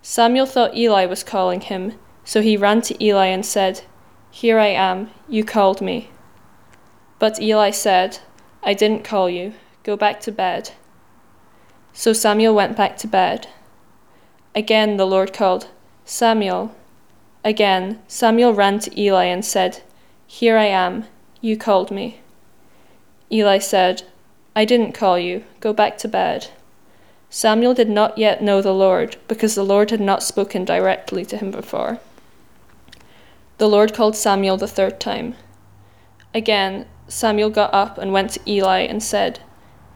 Samuel 0.00 0.46
thought 0.46 0.76
Eli 0.76 1.04
was 1.04 1.22
calling 1.22 1.60
him, 1.60 1.92
so 2.26 2.42
he 2.42 2.56
ran 2.56 2.82
to 2.82 3.02
Eli 3.02 3.26
and 3.26 3.46
said, 3.46 3.82
Here 4.32 4.58
I 4.58 4.66
am, 4.66 5.10
you 5.28 5.44
called 5.44 5.80
me. 5.80 6.10
But 7.20 7.40
Eli 7.40 7.70
said, 7.70 8.18
I 8.64 8.74
didn't 8.74 9.04
call 9.04 9.30
you, 9.30 9.54
go 9.84 9.96
back 9.96 10.20
to 10.22 10.32
bed. 10.32 10.72
So 11.92 12.12
Samuel 12.12 12.52
went 12.52 12.76
back 12.76 12.96
to 12.98 13.06
bed. 13.06 13.46
Again 14.56 14.96
the 14.96 15.06
Lord 15.06 15.32
called, 15.32 15.68
Samuel. 16.04 16.74
Again 17.44 18.02
Samuel 18.08 18.52
ran 18.52 18.80
to 18.80 19.00
Eli 19.00 19.26
and 19.26 19.44
said, 19.44 19.84
Here 20.26 20.58
I 20.58 20.66
am, 20.66 21.04
you 21.40 21.56
called 21.56 21.92
me. 21.92 22.22
Eli 23.30 23.58
said, 23.58 24.02
I 24.56 24.64
didn't 24.64 24.94
call 24.94 25.16
you, 25.16 25.44
go 25.60 25.72
back 25.72 25.96
to 25.98 26.08
bed. 26.08 26.48
Samuel 27.30 27.74
did 27.74 27.88
not 27.88 28.18
yet 28.18 28.42
know 28.42 28.60
the 28.60 28.74
Lord, 28.74 29.16
because 29.28 29.54
the 29.54 29.64
Lord 29.64 29.90
had 29.90 30.00
not 30.00 30.24
spoken 30.24 30.64
directly 30.64 31.24
to 31.26 31.36
him 31.36 31.52
before. 31.52 32.00
The 33.58 33.68
Lord 33.68 33.94
called 33.94 34.16
Samuel 34.16 34.58
the 34.58 34.68
third 34.68 35.00
time. 35.00 35.34
Again, 36.34 36.86
Samuel 37.08 37.48
got 37.48 37.72
up 37.72 37.96
and 37.96 38.12
went 38.12 38.32
to 38.32 38.50
Eli 38.50 38.80
and 38.80 39.02
said, 39.02 39.40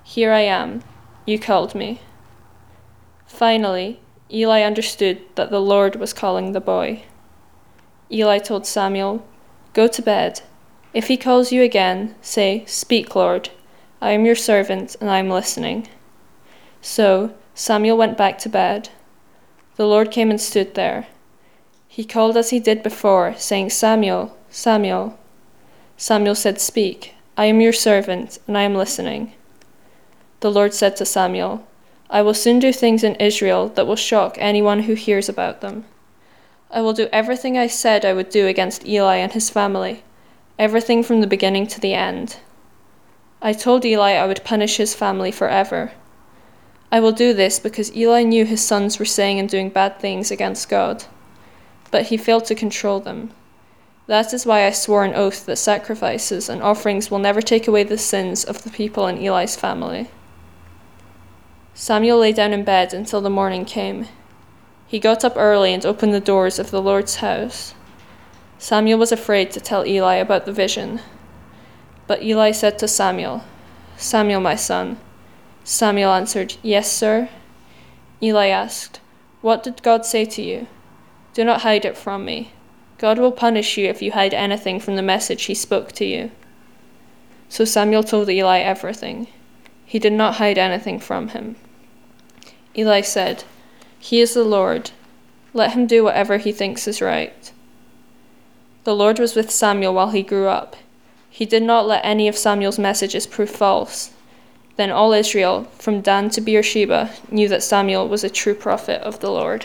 Here 0.02 0.32
I 0.32 0.40
am, 0.40 0.82
you 1.26 1.38
called 1.38 1.74
me. 1.74 2.00
Finally, 3.26 4.00
Eli 4.32 4.62
understood 4.62 5.20
that 5.34 5.50
the 5.50 5.60
Lord 5.60 5.96
was 5.96 6.14
calling 6.14 6.52
the 6.52 6.60
boy. 6.60 7.02
Eli 8.10 8.38
told 8.38 8.66
Samuel, 8.66 9.26
Go 9.74 9.86
to 9.88 10.02
bed. 10.02 10.40
If 10.94 11.08
he 11.08 11.16
calls 11.16 11.52
you 11.52 11.62
again, 11.62 12.14
say, 12.22 12.64
Speak, 12.66 13.14
Lord. 13.14 13.50
I 14.00 14.12
am 14.12 14.24
your 14.24 14.34
servant, 14.36 14.96
and 15.00 15.10
I 15.10 15.18
am 15.18 15.28
listening. 15.28 15.86
So 16.80 17.34
Samuel 17.54 17.98
went 17.98 18.16
back 18.16 18.38
to 18.38 18.48
bed. 18.48 18.88
The 19.76 19.86
Lord 19.86 20.10
came 20.10 20.30
and 20.30 20.40
stood 20.40 20.74
there. 20.74 21.06
He 22.00 22.06
called 22.06 22.38
as 22.38 22.48
he 22.48 22.60
did 22.60 22.82
before, 22.82 23.34
saying, 23.36 23.68
Samuel, 23.68 24.34
Samuel. 24.48 25.18
Samuel 25.98 26.34
said, 26.34 26.58
Speak. 26.58 27.12
I 27.36 27.44
am 27.44 27.60
your 27.60 27.74
servant, 27.74 28.38
and 28.46 28.56
I 28.56 28.62
am 28.62 28.74
listening. 28.74 29.34
The 30.40 30.50
Lord 30.50 30.72
said 30.72 30.96
to 30.96 31.04
Samuel, 31.04 31.62
I 32.08 32.22
will 32.22 32.32
soon 32.32 32.58
do 32.58 32.72
things 32.72 33.04
in 33.04 33.16
Israel 33.16 33.68
that 33.74 33.86
will 33.86 33.96
shock 33.96 34.36
anyone 34.38 34.84
who 34.84 34.94
hears 34.94 35.28
about 35.28 35.60
them. 35.60 35.84
I 36.70 36.80
will 36.80 36.94
do 36.94 37.06
everything 37.12 37.58
I 37.58 37.66
said 37.66 38.06
I 38.06 38.14
would 38.14 38.30
do 38.30 38.46
against 38.46 38.86
Eli 38.86 39.16
and 39.16 39.34
his 39.34 39.50
family, 39.50 40.02
everything 40.58 41.02
from 41.02 41.20
the 41.20 41.26
beginning 41.26 41.66
to 41.66 41.80
the 41.80 41.92
end. 41.92 42.38
I 43.42 43.52
told 43.52 43.84
Eli 43.84 44.12
I 44.12 44.26
would 44.26 44.42
punish 44.42 44.78
his 44.78 44.94
family 44.94 45.32
forever. 45.32 45.92
I 46.90 46.98
will 47.00 47.12
do 47.12 47.34
this 47.34 47.58
because 47.60 47.94
Eli 47.94 48.22
knew 48.22 48.46
his 48.46 48.62
sons 48.62 48.98
were 48.98 49.04
saying 49.04 49.38
and 49.38 49.50
doing 49.50 49.68
bad 49.68 49.98
things 49.98 50.30
against 50.30 50.70
God, 50.70 51.04
but 51.90 52.06
he 52.06 52.16
failed 52.16 52.44
to 52.46 52.54
control 52.54 53.00
them. 53.00 53.30
That 54.06 54.32
is 54.32 54.44
why 54.44 54.66
I 54.66 54.70
swore 54.70 55.04
an 55.04 55.14
oath 55.14 55.46
that 55.46 55.56
sacrifices 55.56 56.48
and 56.48 56.62
offerings 56.62 57.10
will 57.10 57.20
never 57.20 57.40
take 57.40 57.68
away 57.68 57.84
the 57.84 57.98
sins 57.98 58.44
of 58.44 58.64
the 58.64 58.70
people 58.70 59.06
in 59.06 59.18
Eli's 59.18 59.56
family. 59.56 60.10
Samuel 61.74 62.18
lay 62.18 62.32
down 62.32 62.52
in 62.52 62.64
bed 62.64 62.92
until 62.92 63.20
the 63.20 63.30
morning 63.30 63.64
came. 63.64 64.06
He 64.86 64.98
got 64.98 65.24
up 65.24 65.34
early 65.36 65.72
and 65.72 65.86
opened 65.86 66.12
the 66.12 66.20
doors 66.20 66.58
of 66.58 66.70
the 66.70 66.82
Lord's 66.82 67.16
house. 67.16 67.74
Samuel 68.58 68.98
was 68.98 69.12
afraid 69.12 69.52
to 69.52 69.60
tell 69.60 69.86
Eli 69.86 70.16
about 70.16 70.44
the 70.44 70.52
vision. 70.52 71.00
But 72.06 72.22
Eli 72.22 72.50
said 72.50 72.78
to 72.80 72.88
Samuel, 72.88 73.44
Samuel, 73.96 74.40
my 74.40 74.56
son. 74.56 74.98
Samuel 75.62 76.12
answered, 76.12 76.56
Yes, 76.62 76.90
sir. 76.90 77.28
Eli 78.20 78.48
asked, 78.48 78.98
What 79.40 79.62
did 79.62 79.82
God 79.82 80.04
say 80.04 80.24
to 80.24 80.42
you? 80.42 80.66
Do 81.34 81.44
not 81.44 81.62
hide 81.62 81.84
it 81.84 81.96
from 81.96 82.24
me. 82.24 82.52
God 82.98 83.18
will 83.18 83.32
punish 83.32 83.78
you 83.78 83.86
if 83.88 84.02
you 84.02 84.12
hide 84.12 84.34
anything 84.34 84.80
from 84.80 84.96
the 84.96 85.02
message 85.02 85.44
he 85.44 85.54
spoke 85.54 85.92
to 85.92 86.04
you. 86.04 86.30
So 87.48 87.64
Samuel 87.64 88.02
told 88.02 88.28
Eli 88.28 88.58
everything. 88.58 89.26
He 89.86 89.98
did 89.98 90.12
not 90.12 90.36
hide 90.36 90.58
anything 90.58 90.98
from 91.00 91.28
him. 91.28 91.56
Eli 92.76 93.00
said, 93.00 93.44
He 93.98 94.20
is 94.20 94.34
the 94.34 94.44
Lord. 94.44 94.90
Let 95.52 95.72
him 95.72 95.86
do 95.86 96.04
whatever 96.04 96.38
he 96.38 96.52
thinks 96.52 96.86
is 96.86 97.00
right. 97.00 97.52
The 98.84 98.94
Lord 98.94 99.18
was 99.18 99.34
with 99.34 99.50
Samuel 99.50 99.94
while 99.94 100.10
he 100.10 100.22
grew 100.22 100.46
up. 100.46 100.76
He 101.28 101.44
did 101.44 101.62
not 101.62 101.86
let 101.86 102.04
any 102.04 102.28
of 102.28 102.36
Samuel's 102.36 102.78
messages 102.78 103.26
prove 103.26 103.50
false. 103.50 104.12
Then 104.76 104.90
all 104.90 105.12
Israel, 105.12 105.64
from 105.78 106.00
Dan 106.00 106.30
to 106.30 106.40
Beersheba, 106.40 107.10
knew 107.30 107.48
that 107.48 107.62
Samuel 107.62 108.08
was 108.08 108.24
a 108.24 108.30
true 108.30 108.54
prophet 108.54 109.00
of 109.02 109.20
the 109.20 109.30
Lord. 109.30 109.64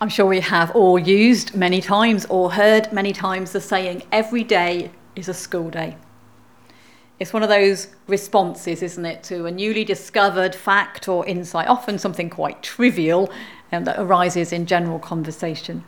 I'm 0.00 0.08
sure 0.08 0.26
we 0.26 0.40
have 0.40 0.70
all 0.76 0.96
used 0.96 1.56
many 1.56 1.80
times 1.80 2.24
or 2.26 2.52
heard 2.52 2.92
many 2.92 3.12
times 3.12 3.50
the 3.50 3.60
saying, 3.60 4.04
every 4.12 4.44
day 4.44 4.92
is 5.16 5.28
a 5.28 5.34
school 5.34 5.70
day. 5.70 5.96
It's 7.18 7.32
one 7.32 7.42
of 7.42 7.48
those 7.48 7.88
responses, 8.06 8.80
isn't 8.80 9.04
it, 9.04 9.24
to 9.24 9.46
a 9.46 9.50
newly 9.50 9.84
discovered 9.84 10.54
fact 10.54 11.08
or 11.08 11.26
insight, 11.26 11.66
often 11.66 11.98
something 11.98 12.30
quite 12.30 12.62
trivial 12.62 13.28
um, 13.72 13.82
that 13.84 13.98
arises 13.98 14.52
in 14.52 14.66
general 14.66 15.00
conversation. 15.00 15.82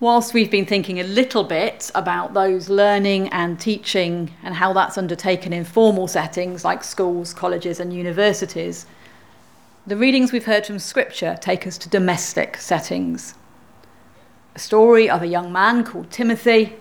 Whilst 0.00 0.32
we've 0.32 0.50
been 0.50 0.64
thinking 0.64 0.98
a 0.98 1.04
little 1.04 1.44
bit 1.44 1.90
about 1.94 2.32
those 2.32 2.70
learning 2.70 3.28
and 3.28 3.60
teaching 3.60 4.32
and 4.42 4.54
how 4.54 4.72
that's 4.72 4.96
undertaken 4.96 5.52
in 5.52 5.64
formal 5.64 6.08
settings 6.08 6.64
like 6.64 6.82
schools, 6.82 7.34
colleges, 7.34 7.80
and 7.80 7.92
universities, 7.92 8.86
the 9.84 9.96
readings 9.96 10.30
we've 10.30 10.44
heard 10.44 10.64
from 10.64 10.78
Scripture 10.78 11.36
take 11.40 11.66
us 11.66 11.76
to 11.76 11.88
domestic 11.88 12.56
settings. 12.56 13.34
A 14.54 14.58
story 14.60 15.10
of 15.10 15.22
a 15.22 15.26
young 15.26 15.50
man 15.50 15.82
called 15.82 16.08
Timothy 16.08 16.74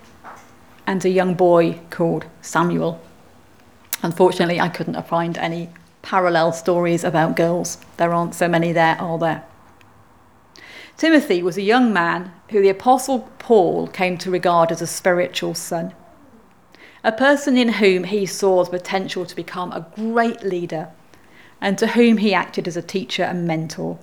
and 0.86 1.04
a 1.04 1.10
young 1.10 1.34
boy 1.34 1.80
called 1.90 2.26
Samuel. 2.44 3.02
Unfortunately, 4.04 4.60
I 4.60 4.70
couldn't 4.70 5.02
find 5.08 5.36
any 5.40 5.70
parallel 6.04 6.52
stories 6.52 7.04
about 7.04 7.36
girls. 7.36 7.80
There 7.98 8.14
aren't 8.14 8.36
so 8.36 8.48
many 8.48 8.72
there, 8.72 9.02
are 9.02 9.18
there? 9.18 9.46
Timothy 10.96 11.42
was 11.42 11.58
a 11.58 11.64
young 11.64 11.92
man 11.92 12.32
who 12.50 12.62
the 12.62 12.70
Apostle 12.70 13.32
Paul 13.40 13.88
came 13.88 14.16
to 14.20 14.30
regard 14.30 14.72
as 14.72 14.82
a 14.82 14.88
spiritual 14.88 15.56
son, 15.56 15.96
a 17.04 17.12
person 17.12 17.58
in 17.58 17.70
whom 17.70 18.04
he 18.04 18.28
saw 18.28 18.64
the 18.64 18.70
potential 18.70 19.26
to 19.26 19.36
become 19.36 19.72
a 19.72 19.88
great 19.96 20.44
leader 20.44 20.92
and 21.62 21.78
to 21.78 21.88
whom 21.88 22.18
he 22.18 22.34
acted 22.34 22.68
as 22.68 22.76
a 22.76 22.82
teacher 22.82 23.24
and 23.24 23.48
mentor. 23.48 24.00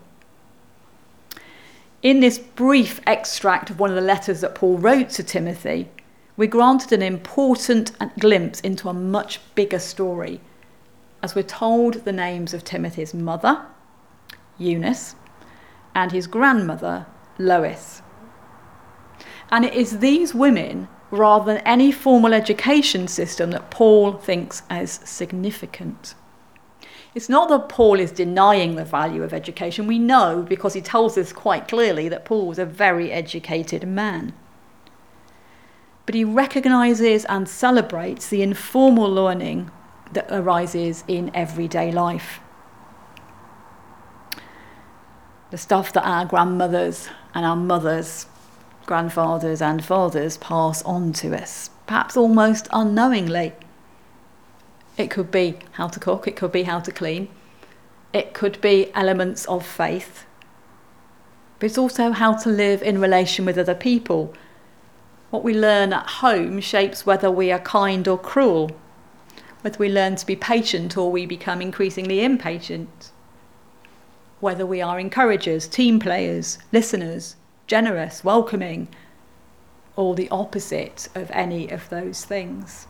In 2.00 2.20
this 2.20 2.38
brief 2.38 3.00
extract 3.06 3.70
of 3.70 3.80
one 3.80 3.90
of 3.90 3.96
the 3.96 4.02
letters 4.02 4.40
that 4.40 4.54
Paul 4.54 4.78
wrote 4.78 5.10
to 5.10 5.24
Timothy, 5.24 5.88
we're 6.36 6.48
granted 6.48 6.92
an 6.92 7.02
important 7.02 7.90
glimpse 8.20 8.60
into 8.60 8.88
a 8.88 8.94
much 8.94 9.40
bigger 9.56 9.80
story 9.80 10.40
as 11.20 11.34
we're 11.34 11.42
told 11.42 11.94
the 12.04 12.12
names 12.12 12.54
of 12.54 12.62
Timothy's 12.62 13.12
mother, 13.12 13.66
Eunice, 14.56 15.16
and 15.96 16.12
his 16.12 16.28
grandmother, 16.28 17.06
Lois. 17.38 18.02
And 19.50 19.64
it 19.64 19.74
is 19.74 19.98
these 19.98 20.32
women, 20.32 20.86
rather 21.10 21.54
than 21.54 21.66
any 21.66 21.90
formal 21.90 22.32
education 22.32 23.08
system, 23.08 23.50
that 23.50 23.72
Paul 23.72 24.12
thinks 24.12 24.62
as 24.70 25.00
significant. 25.04 26.14
It's 27.14 27.28
not 27.28 27.48
that 27.48 27.68
Paul 27.68 27.98
is 27.98 28.12
denying 28.12 28.76
the 28.76 28.84
value 28.84 29.22
of 29.22 29.32
education. 29.32 29.86
We 29.86 29.98
know 29.98 30.44
because 30.46 30.74
he 30.74 30.80
tells 30.80 31.16
us 31.16 31.32
quite 31.32 31.66
clearly 31.66 32.08
that 32.08 32.24
Paul 32.24 32.46
was 32.46 32.58
a 32.58 32.66
very 32.66 33.10
educated 33.10 33.86
man. 33.86 34.34
But 36.06 36.14
he 36.14 36.24
recognises 36.24 37.24
and 37.26 37.48
celebrates 37.48 38.28
the 38.28 38.42
informal 38.42 39.10
learning 39.10 39.70
that 40.12 40.26
arises 40.30 41.04
in 41.08 41.30
everyday 41.34 41.92
life. 41.92 42.40
The 45.50 45.58
stuff 45.58 45.92
that 45.94 46.06
our 46.06 46.24
grandmothers 46.24 47.08
and 47.34 47.44
our 47.44 47.56
mothers, 47.56 48.26
grandfathers 48.86 49.62
and 49.62 49.84
fathers 49.84 50.36
pass 50.38 50.82
on 50.82 51.12
to 51.14 51.34
us, 51.34 51.70
perhaps 51.86 52.16
almost 52.16 52.68
unknowingly. 52.72 53.54
It 54.98 55.10
could 55.10 55.30
be 55.30 55.56
how 55.72 55.86
to 55.86 56.00
cook, 56.00 56.26
it 56.26 56.34
could 56.34 56.50
be 56.50 56.64
how 56.64 56.80
to 56.80 56.90
clean, 56.90 57.28
it 58.12 58.34
could 58.34 58.60
be 58.60 58.92
elements 58.94 59.44
of 59.46 59.64
faith, 59.64 60.26
but 61.58 61.66
it's 61.66 61.78
also 61.78 62.10
how 62.10 62.36
to 62.38 62.48
live 62.48 62.82
in 62.82 63.00
relation 63.00 63.44
with 63.44 63.56
other 63.56 63.76
people. 63.76 64.34
What 65.30 65.44
we 65.44 65.54
learn 65.54 65.92
at 65.92 66.06
home 66.06 66.60
shapes 66.60 67.06
whether 67.06 67.30
we 67.30 67.52
are 67.52 67.60
kind 67.60 68.08
or 68.08 68.18
cruel, 68.18 68.72
whether 69.60 69.78
we 69.78 69.88
learn 69.88 70.16
to 70.16 70.26
be 70.26 70.34
patient 70.34 70.96
or 70.96 71.12
we 71.12 71.26
become 71.26 71.62
increasingly 71.62 72.24
impatient, 72.24 73.12
whether 74.40 74.66
we 74.66 74.82
are 74.82 74.98
encouragers, 74.98 75.68
team 75.68 76.00
players, 76.00 76.58
listeners, 76.72 77.36
generous, 77.68 78.24
welcoming, 78.24 78.88
or 79.94 80.16
the 80.16 80.28
opposite 80.30 81.08
of 81.14 81.30
any 81.32 81.68
of 81.68 81.88
those 81.88 82.24
things. 82.24 82.88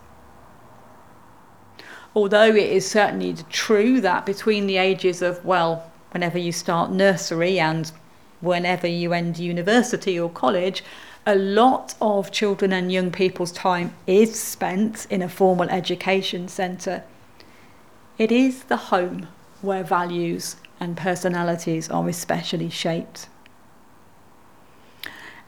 Although 2.14 2.54
it 2.54 2.70
is 2.70 2.90
certainly 2.90 3.36
true 3.50 4.00
that 4.00 4.26
between 4.26 4.66
the 4.66 4.76
ages 4.76 5.22
of, 5.22 5.44
well, 5.44 5.90
whenever 6.10 6.38
you 6.38 6.52
start 6.52 6.90
nursery 6.90 7.60
and 7.60 7.92
whenever 8.40 8.86
you 8.86 9.12
end 9.12 9.38
university 9.38 10.18
or 10.18 10.30
college, 10.30 10.82
a 11.26 11.34
lot 11.34 11.94
of 12.00 12.32
children 12.32 12.72
and 12.72 12.90
young 12.90 13.10
people's 13.10 13.52
time 13.52 13.94
is 14.06 14.40
spent 14.40 15.06
in 15.10 15.20
a 15.20 15.28
formal 15.28 15.68
education 15.68 16.48
centre. 16.48 17.04
It 18.16 18.32
is 18.32 18.64
the 18.64 18.76
home 18.76 19.28
where 19.60 19.84
values 19.84 20.56
and 20.80 20.96
personalities 20.96 21.90
are 21.90 22.08
especially 22.08 22.70
shaped. 22.70 23.28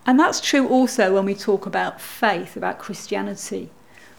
And 0.05 0.19
that's 0.19 0.41
true 0.41 0.69
also 0.69 1.15
when 1.15 1.25
we 1.25 1.35
talk 1.35 1.67
about 1.67 2.01
faith, 2.01 2.57
about 2.57 2.79
Christianity. 2.79 3.71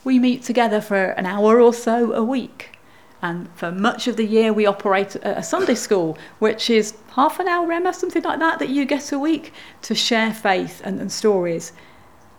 We 0.04 0.20
meet 0.20 0.44
together 0.44 0.82
for 0.82 1.12
an 1.12 1.26
hour 1.26 1.60
or 1.60 1.74
so 1.74 2.14
a 2.14 2.24
week. 2.24 2.78
And 3.22 3.50
for 3.56 3.72
much 3.72 4.08
of 4.08 4.18
the 4.18 4.26
year, 4.26 4.52
we 4.52 4.66
operate 4.66 5.16
a 5.18 5.44
Sunday 5.44 5.76
school, 5.76 6.18
which 6.40 6.72
is 6.72 6.96
half 7.12 7.40
an 7.40 7.48
hour, 7.48 7.72
Emma, 7.72 7.94
something 7.94 8.24
like 8.24 8.40
that, 8.40 8.58
that 8.58 8.70
you 8.70 8.86
get 8.86 9.12
a 9.12 9.20
week 9.20 9.54
to 9.84 9.94
share 9.94 10.34
faith 10.34 10.82
and, 10.84 11.00
and 11.00 11.12
stories. 11.12 11.72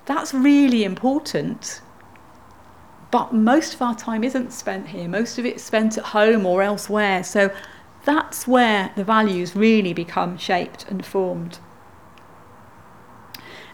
That's 0.06 0.34
really 0.34 0.82
important. 0.82 1.80
But 3.12 3.32
most 3.32 3.74
of 3.74 3.82
our 3.82 3.94
time 3.94 4.24
isn't 4.24 4.52
spent 4.52 4.88
here. 4.88 5.06
Most 5.06 5.38
of 5.38 5.46
it's 5.46 5.62
spent 5.62 5.98
at 5.98 6.04
home 6.04 6.46
or 6.46 6.62
elsewhere. 6.62 7.22
So 7.22 7.54
that's 8.04 8.48
where 8.48 8.90
the 8.96 9.04
values 9.04 9.54
really 9.54 9.92
become 9.92 10.36
shaped 10.36 10.86
and 10.88 11.06
formed. 11.06 11.60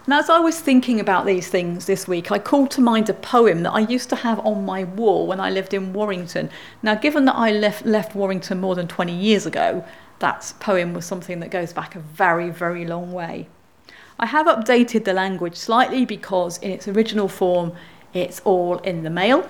And 0.08 0.14
as 0.14 0.30
I 0.30 0.38
was 0.38 0.58
thinking 0.58 1.00
about 1.00 1.26
these 1.26 1.48
things 1.48 1.84
this 1.84 2.08
week, 2.08 2.32
I 2.32 2.38
called 2.38 2.70
to 2.70 2.80
mind 2.80 3.10
a 3.10 3.12
poem 3.12 3.62
that 3.64 3.72
I 3.72 3.80
used 3.80 4.08
to 4.08 4.16
have 4.16 4.40
on 4.40 4.64
my 4.64 4.84
wall 4.84 5.26
when 5.26 5.38
I 5.38 5.50
lived 5.50 5.74
in 5.74 5.92
Warrington. 5.92 6.48
Now, 6.82 6.94
given 6.94 7.26
that 7.26 7.34
I 7.34 7.50
left, 7.50 7.84
left 7.84 8.14
Warrington 8.14 8.58
more 8.58 8.74
than 8.74 8.88
20 8.88 9.14
years 9.14 9.44
ago, 9.44 9.84
that 10.20 10.54
poem 10.60 10.94
was 10.94 11.04
something 11.04 11.40
that 11.40 11.50
goes 11.50 11.74
back 11.74 11.94
a 11.94 11.98
very, 11.98 12.48
very 12.48 12.86
long 12.86 13.12
way. 13.12 13.48
I 14.18 14.24
have 14.24 14.46
updated 14.46 15.04
the 15.04 15.12
language 15.12 15.56
slightly 15.56 16.06
because, 16.06 16.56
in 16.56 16.70
its 16.70 16.88
original 16.88 17.28
form, 17.28 17.74
it's 18.14 18.40
all 18.46 18.78
in 18.78 19.02
the 19.02 19.10
male. 19.10 19.46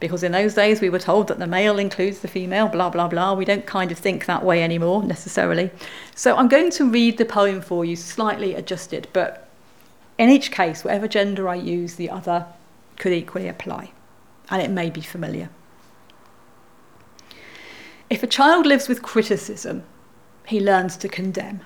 Because 0.00 0.24
in 0.24 0.32
those 0.32 0.54
days 0.54 0.80
we 0.80 0.90
were 0.90 0.98
told 0.98 1.28
that 1.28 1.38
the 1.38 1.46
male 1.46 1.78
includes 1.78 2.18
the 2.18 2.28
female, 2.28 2.66
blah, 2.66 2.90
blah, 2.90 3.06
blah. 3.06 3.34
We 3.34 3.44
don't 3.44 3.66
kind 3.66 3.92
of 3.92 3.98
think 3.98 4.26
that 4.26 4.44
way 4.44 4.64
anymore 4.64 5.04
necessarily. 5.04 5.70
So 6.16 6.34
I'm 6.34 6.48
going 6.48 6.72
to 6.72 6.90
read 6.90 7.18
the 7.18 7.24
poem 7.24 7.60
for 7.60 7.84
you, 7.84 7.94
slightly 7.94 8.56
adjusted, 8.56 9.06
but 9.12 9.43
in 10.18 10.30
each 10.30 10.50
case, 10.50 10.84
whatever 10.84 11.08
gender 11.08 11.48
I 11.48 11.56
use, 11.56 11.96
the 11.96 12.10
other 12.10 12.46
could 12.96 13.12
equally 13.12 13.48
apply, 13.48 13.92
and 14.50 14.62
it 14.62 14.70
may 14.70 14.90
be 14.90 15.00
familiar. 15.00 15.50
If 18.08 18.22
a 18.22 18.28
child 18.28 18.66
lives 18.66 18.88
with 18.88 19.02
criticism, 19.02 19.82
he 20.46 20.60
learns 20.60 20.96
to 20.98 21.08
condemn. 21.08 21.62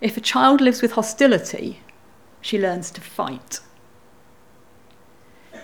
If 0.00 0.16
a 0.16 0.20
child 0.20 0.60
lives 0.60 0.82
with 0.82 0.92
hostility, 0.92 1.80
she 2.40 2.58
learns 2.58 2.90
to 2.92 3.00
fight. 3.00 3.60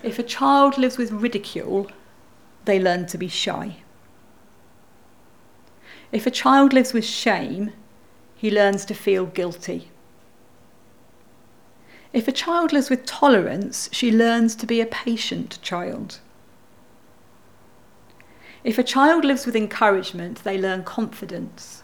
If 0.03 0.19
a 0.19 0.23
child 0.23 0.79
lives 0.79 0.97
with 0.97 1.11
ridicule, 1.11 1.91
they 2.65 2.79
learn 2.79 3.07
to 3.07 3.19
be 3.19 3.29
shy. 3.29 3.79
If 6.13 6.27
a 6.27 6.31
child 6.31 6.73
lives 6.73 6.93
with 6.93 7.05
shame, 7.05 7.73
he 8.37 8.51
learns 8.51 8.85
to 8.85 8.95
feel 8.95 9.27
guilty. 9.27 9.91
If 12.13 12.27
a 12.27 12.33
child 12.33 12.73
lives 12.73 12.89
with 12.89 13.05
tolerance, 13.05 13.89
she 13.93 14.11
learns 14.11 14.55
to 14.57 14.67
be 14.67 14.81
a 14.81 14.87
patient 14.87 15.59
child. 15.63 16.21
If 18.65 18.79
a 18.79 18.83
child 18.83 19.25
lives 19.25 19.47
with 19.47 19.55
encouragement, 19.55 20.43
they 20.43 20.59
learn 20.59 20.85
confidence. 20.85 21.83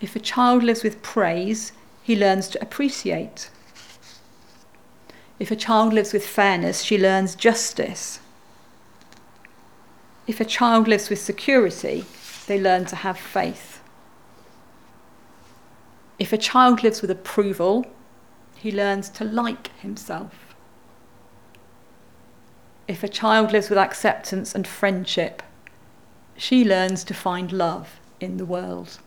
If 0.00 0.14
a 0.14 0.20
child 0.20 0.62
lives 0.62 0.82
with 0.82 1.02
praise, 1.02 1.72
he 2.02 2.14
learns 2.14 2.48
to 2.48 2.62
appreciate. 2.62 3.50
If 5.38 5.50
a 5.50 5.56
child 5.56 5.92
lives 5.92 6.12
with 6.12 6.26
fairness, 6.26 6.82
she 6.82 6.98
learns 6.98 7.34
justice. 7.34 8.20
If 10.26 10.40
a 10.40 10.44
child 10.44 10.88
lives 10.88 11.08
with 11.08 11.20
security, 11.20 12.04
they 12.46 12.60
learn 12.60 12.84
to 12.86 12.96
have 12.96 13.18
faith. 13.18 13.80
If 16.18 16.32
a 16.32 16.38
child 16.38 16.82
lives 16.82 17.00
with 17.00 17.10
approval, 17.10 17.86
he 18.56 18.72
learns 18.72 19.08
to 19.10 19.24
like 19.24 19.68
himself. 19.78 20.54
If 22.88 23.02
a 23.02 23.08
child 23.08 23.52
lives 23.52 23.68
with 23.68 23.78
acceptance 23.78 24.54
and 24.54 24.66
friendship, 24.66 25.42
she 26.36 26.64
learns 26.64 27.04
to 27.04 27.14
find 27.14 27.52
love 27.52 27.98
in 28.20 28.36
the 28.36 28.44
world. 28.44 28.98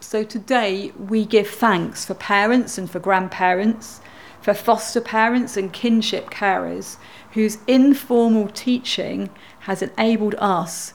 So 0.00 0.24
today 0.24 0.92
we 0.98 1.24
give 1.24 1.48
thanks 1.48 2.04
for 2.04 2.14
parents 2.14 2.78
and 2.78 2.90
for 2.90 2.98
grandparents, 2.98 4.00
for 4.40 4.54
foster 4.54 5.00
parents 5.00 5.56
and 5.56 5.72
kinship 5.72 6.30
carers 6.30 6.96
whose 7.32 7.58
informal 7.66 8.48
teaching 8.48 9.30
has 9.60 9.82
enabled 9.82 10.34
us 10.38 10.94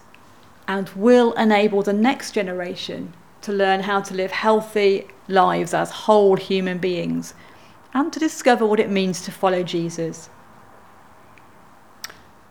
and 0.68 0.90
will 0.90 1.34
enable 1.34 1.82
the 1.82 1.94
next 1.94 2.32
generation 2.32 3.14
to 3.46 3.54
learn 3.54 3.82
how 3.82 4.02
to 4.02 4.14
live 4.14 4.32
healthy 4.32 5.08
lives 5.28 5.74
as 5.74 5.92
whole 5.92 6.36
human 6.36 6.78
beings 6.78 7.34
and 7.94 8.12
to 8.12 8.20
discover 8.20 8.66
what 8.66 8.80
it 8.80 8.90
means 8.90 9.22
to 9.22 9.32
follow 9.32 9.64
Jesus. 9.64 10.30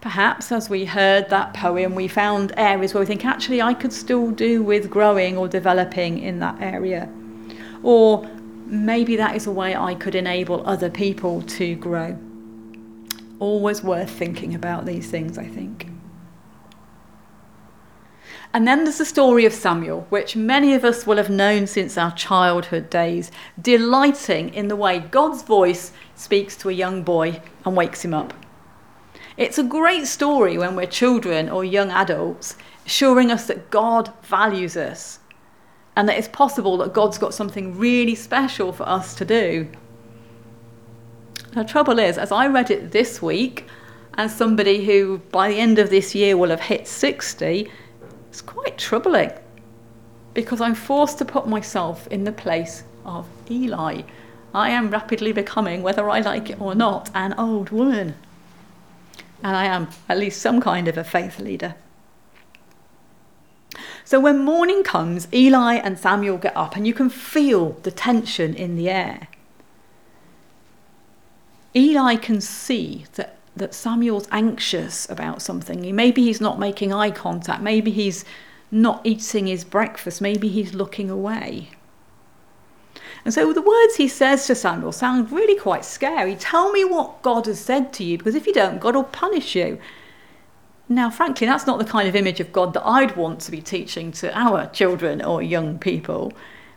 Perhaps 0.00 0.52
as 0.52 0.70
we 0.70 0.84
heard 0.84 1.30
that 1.30 1.52
poem, 1.54 1.94
we 1.94 2.08
found 2.08 2.52
areas 2.56 2.94
where 2.94 3.00
we 3.00 3.06
think, 3.06 3.24
actually, 3.24 3.60
I 3.60 3.74
could 3.74 3.92
still 3.92 4.30
do 4.30 4.62
with 4.62 4.90
growing 4.90 5.36
or 5.36 5.48
developing 5.48 6.18
in 6.18 6.38
that 6.40 6.60
area. 6.60 7.10
Or 7.82 8.28
maybe 8.66 9.16
that 9.16 9.34
is 9.34 9.46
a 9.46 9.50
way 9.50 9.74
I 9.74 9.94
could 9.94 10.14
enable 10.14 10.66
other 10.66 10.90
people 10.90 11.42
to 11.42 11.74
grow. 11.76 12.18
Always 13.38 13.82
worth 13.82 14.10
thinking 14.10 14.54
about 14.54 14.86
these 14.86 15.10
things, 15.10 15.38
I 15.38 15.46
think. 15.46 15.88
And 18.54 18.68
then 18.68 18.84
there's 18.84 18.98
the 18.98 19.04
story 19.04 19.44
of 19.46 19.52
Samuel, 19.52 20.06
which 20.10 20.36
many 20.36 20.74
of 20.74 20.84
us 20.84 21.08
will 21.08 21.16
have 21.16 21.28
known 21.28 21.66
since 21.66 21.98
our 21.98 22.12
childhood 22.12 22.88
days, 22.88 23.32
delighting 23.60 24.54
in 24.54 24.68
the 24.68 24.76
way 24.76 25.00
God's 25.00 25.42
voice 25.42 25.90
speaks 26.14 26.56
to 26.58 26.68
a 26.68 26.72
young 26.72 27.02
boy 27.02 27.42
and 27.64 27.76
wakes 27.76 28.04
him 28.04 28.14
up. 28.14 28.32
It's 29.36 29.58
a 29.58 29.64
great 29.64 30.06
story 30.06 30.56
when 30.56 30.76
we're 30.76 30.86
children 30.86 31.48
or 31.48 31.64
young 31.64 31.90
adults, 31.90 32.56
assuring 32.86 33.32
us 33.32 33.48
that 33.48 33.72
God 33.72 34.12
values 34.22 34.76
us 34.76 35.18
and 35.96 36.08
that 36.08 36.16
it's 36.16 36.28
possible 36.28 36.76
that 36.76 36.94
God's 36.94 37.18
got 37.18 37.34
something 37.34 37.76
really 37.76 38.14
special 38.14 38.72
for 38.72 38.88
us 38.88 39.16
to 39.16 39.24
do. 39.24 39.66
The 41.54 41.64
trouble 41.64 41.98
is, 41.98 42.18
as 42.18 42.30
I 42.30 42.46
read 42.46 42.70
it 42.70 42.92
this 42.92 43.20
week, 43.20 43.66
as 44.16 44.32
somebody 44.32 44.84
who 44.84 45.18
by 45.32 45.48
the 45.48 45.58
end 45.58 45.80
of 45.80 45.90
this 45.90 46.14
year 46.14 46.36
will 46.36 46.50
have 46.50 46.60
hit 46.60 46.86
60, 46.86 47.68
it's 48.34 48.42
quite 48.42 48.76
troubling 48.76 49.30
because 50.34 50.60
I'm 50.60 50.74
forced 50.74 51.18
to 51.18 51.24
put 51.24 51.46
myself 51.46 52.08
in 52.08 52.24
the 52.24 52.32
place 52.32 52.82
of 53.04 53.28
Eli. 53.48 54.02
I 54.52 54.70
am 54.70 54.90
rapidly 54.90 55.30
becoming, 55.30 55.84
whether 55.84 56.10
I 56.10 56.18
like 56.18 56.50
it 56.50 56.60
or 56.60 56.74
not, 56.74 57.10
an 57.14 57.34
old 57.34 57.70
woman. 57.70 58.16
And 59.40 59.56
I 59.56 59.66
am 59.66 59.86
at 60.08 60.18
least 60.18 60.42
some 60.42 60.60
kind 60.60 60.88
of 60.88 60.98
a 60.98 61.04
faith 61.04 61.38
leader. 61.38 61.76
So 64.04 64.18
when 64.18 64.44
morning 64.44 64.82
comes, 64.82 65.28
Eli 65.32 65.74
and 65.74 65.96
Samuel 65.96 66.38
get 66.38 66.56
up, 66.56 66.74
and 66.74 66.88
you 66.88 66.92
can 66.92 67.10
feel 67.10 67.74
the 67.84 67.92
tension 67.92 68.52
in 68.52 68.74
the 68.74 68.90
air. 68.90 69.28
Eli 71.76 72.16
can 72.16 72.40
see 72.40 73.04
that 73.14 73.33
that 73.56 73.74
Samuel's 73.74 74.28
anxious 74.30 75.08
about 75.08 75.40
something. 75.40 75.94
Maybe 75.94 76.24
he's 76.24 76.40
not 76.40 76.58
making 76.58 76.92
eye 76.92 77.10
contact. 77.10 77.62
Maybe 77.62 77.90
he's 77.90 78.24
not 78.70 79.00
eating 79.04 79.46
his 79.46 79.64
breakfast. 79.64 80.20
Maybe 80.20 80.48
he's 80.48 80.74
looking 80.74 81.10
away. 81.10 81.70
And 83.24 83.32
so 83.32 83.52
the 83.52 83.62
words 83.62 83.96
he 83.96 84.08
says 84.08 84.46
to 84.46 84.54
Samuel 84.54 84.92
sound 84.92 85.32
really 85.32 85.58
quite 85.58 85.84
scary. 85.84 86.34
Tell 86.34 86.72
me 86.72 86.84
what 86.84 87.22
God 87.22 87.46
has 87.46 87.60
said 87.60 87.92
to 87.94 88.04
you, 88.04 88.18
because 88.18 88.34
if 88.34 88.46
you 88.46 88.52
don't, 88.52 88.80
God 88.80 88.94
will 88.94 89.04
punish 89.04 89.54
you. 89.54 89.78
Now, 90.88 91.08
frankly, 91.08 91.46
that's 91.46 91.66
not 91.66 91.78
the 91.78 91.84
kind 91.86 92.06
of 92.06 92.14
image 92.14 92.40
of 92.40 92.52
God 92.52 92.74
that 92.74 92.86
I'd 92.86 93.16
want 93.16 93.40
to 93.40 93.50
be 93.50 93.62
teaching 93.62 94.12
to 94.12 94.36
our 94.38 94.66
children 94.66 95.22
or 95.22 95.42
young 95.42 95.78
people, 95.78 96.32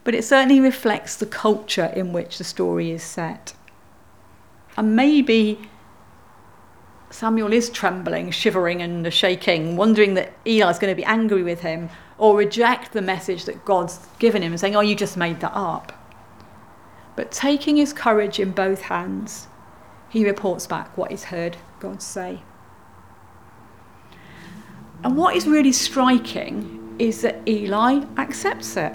but 0.05 0.15
it 0.15 0.23
certainly 0.23 0.61
reflects 0.61 1.17
the 1.17 1.25
culture 1.25 1.91
in 1.93 2.13
which 2.13 2.37
the 2.37 2.45
story 2.45 2.91
is 2.91 3.03
set. 3.03 3.53
And 4.77 4.95
maybe 4.95 5.59
Samuel 7.09 7.53
is 7.53 7.69
trembling, 7.69 8.31
shivering, 8.31 8.81
and 8.81 9.11
shaking, 9.13 9.77
wondering 9.77 10.15
that 10.15 10.33
Eli 10.45 10.69
is 10.69 10.79
going 10.79 10.91
to 10.91 10.95
be 10.95 11.05
angry 11.05 11.43
with 11.43 11.61
him 11.61 11.89
or 12.17 12.35
reject 12.35 12.93
the 12.93 13.01
message 13.01 13.45
that 13.45 13.63
God's 13.63 13.99
given 14.19 14.41
him 14.41 14.51
and 14.51 14.59
saying, 14.59 14.75
Oh, 14.75 14.81
you 14.81 14.95
just 14.95 15.17
made 15.17 15.39
that 15.39 15.53
up. 15.53 15.93
But 17.15 17.31
taking 17.31 17.77
his 17.77 17.93
courage 17.93 18.39
in 18.39 18.51
both 18.51 18.81
hands, 18.81 19.47
he 20.09 20.25
reports 20.25 20.67
back 20.67 20.97
what 20.97 21.11
he's 21.11 21.25
heard 21.25 21.57
God 21.79 22.01
say. 22.01 22.41
And 25.03 25.15
what 25.15 25.35
is 25.35 25.47
really 25.47 25.71
striking 25.71 26.95
is 26.99 27.21
that 27.21 27.47
Eli 27.47 28.03
accepts 28.17 28.75
it. 28.77 28.93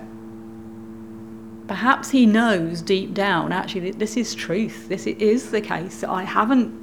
Perhaps 1.69 2.11
he 2.11 2.27
knows 2.27 2.83
deep 2.83 3.15
down, 3.15 3.53
actually, 3.53 3.93
this 3.93 4.17
is 4.17 4.35
truth. 4.35 4.89
This 4.89 5.07
is 5.07 5.51
the 5.51 5.61
case. 5.61 6.03
I 6.03 6.25
haven't 6.25 6.82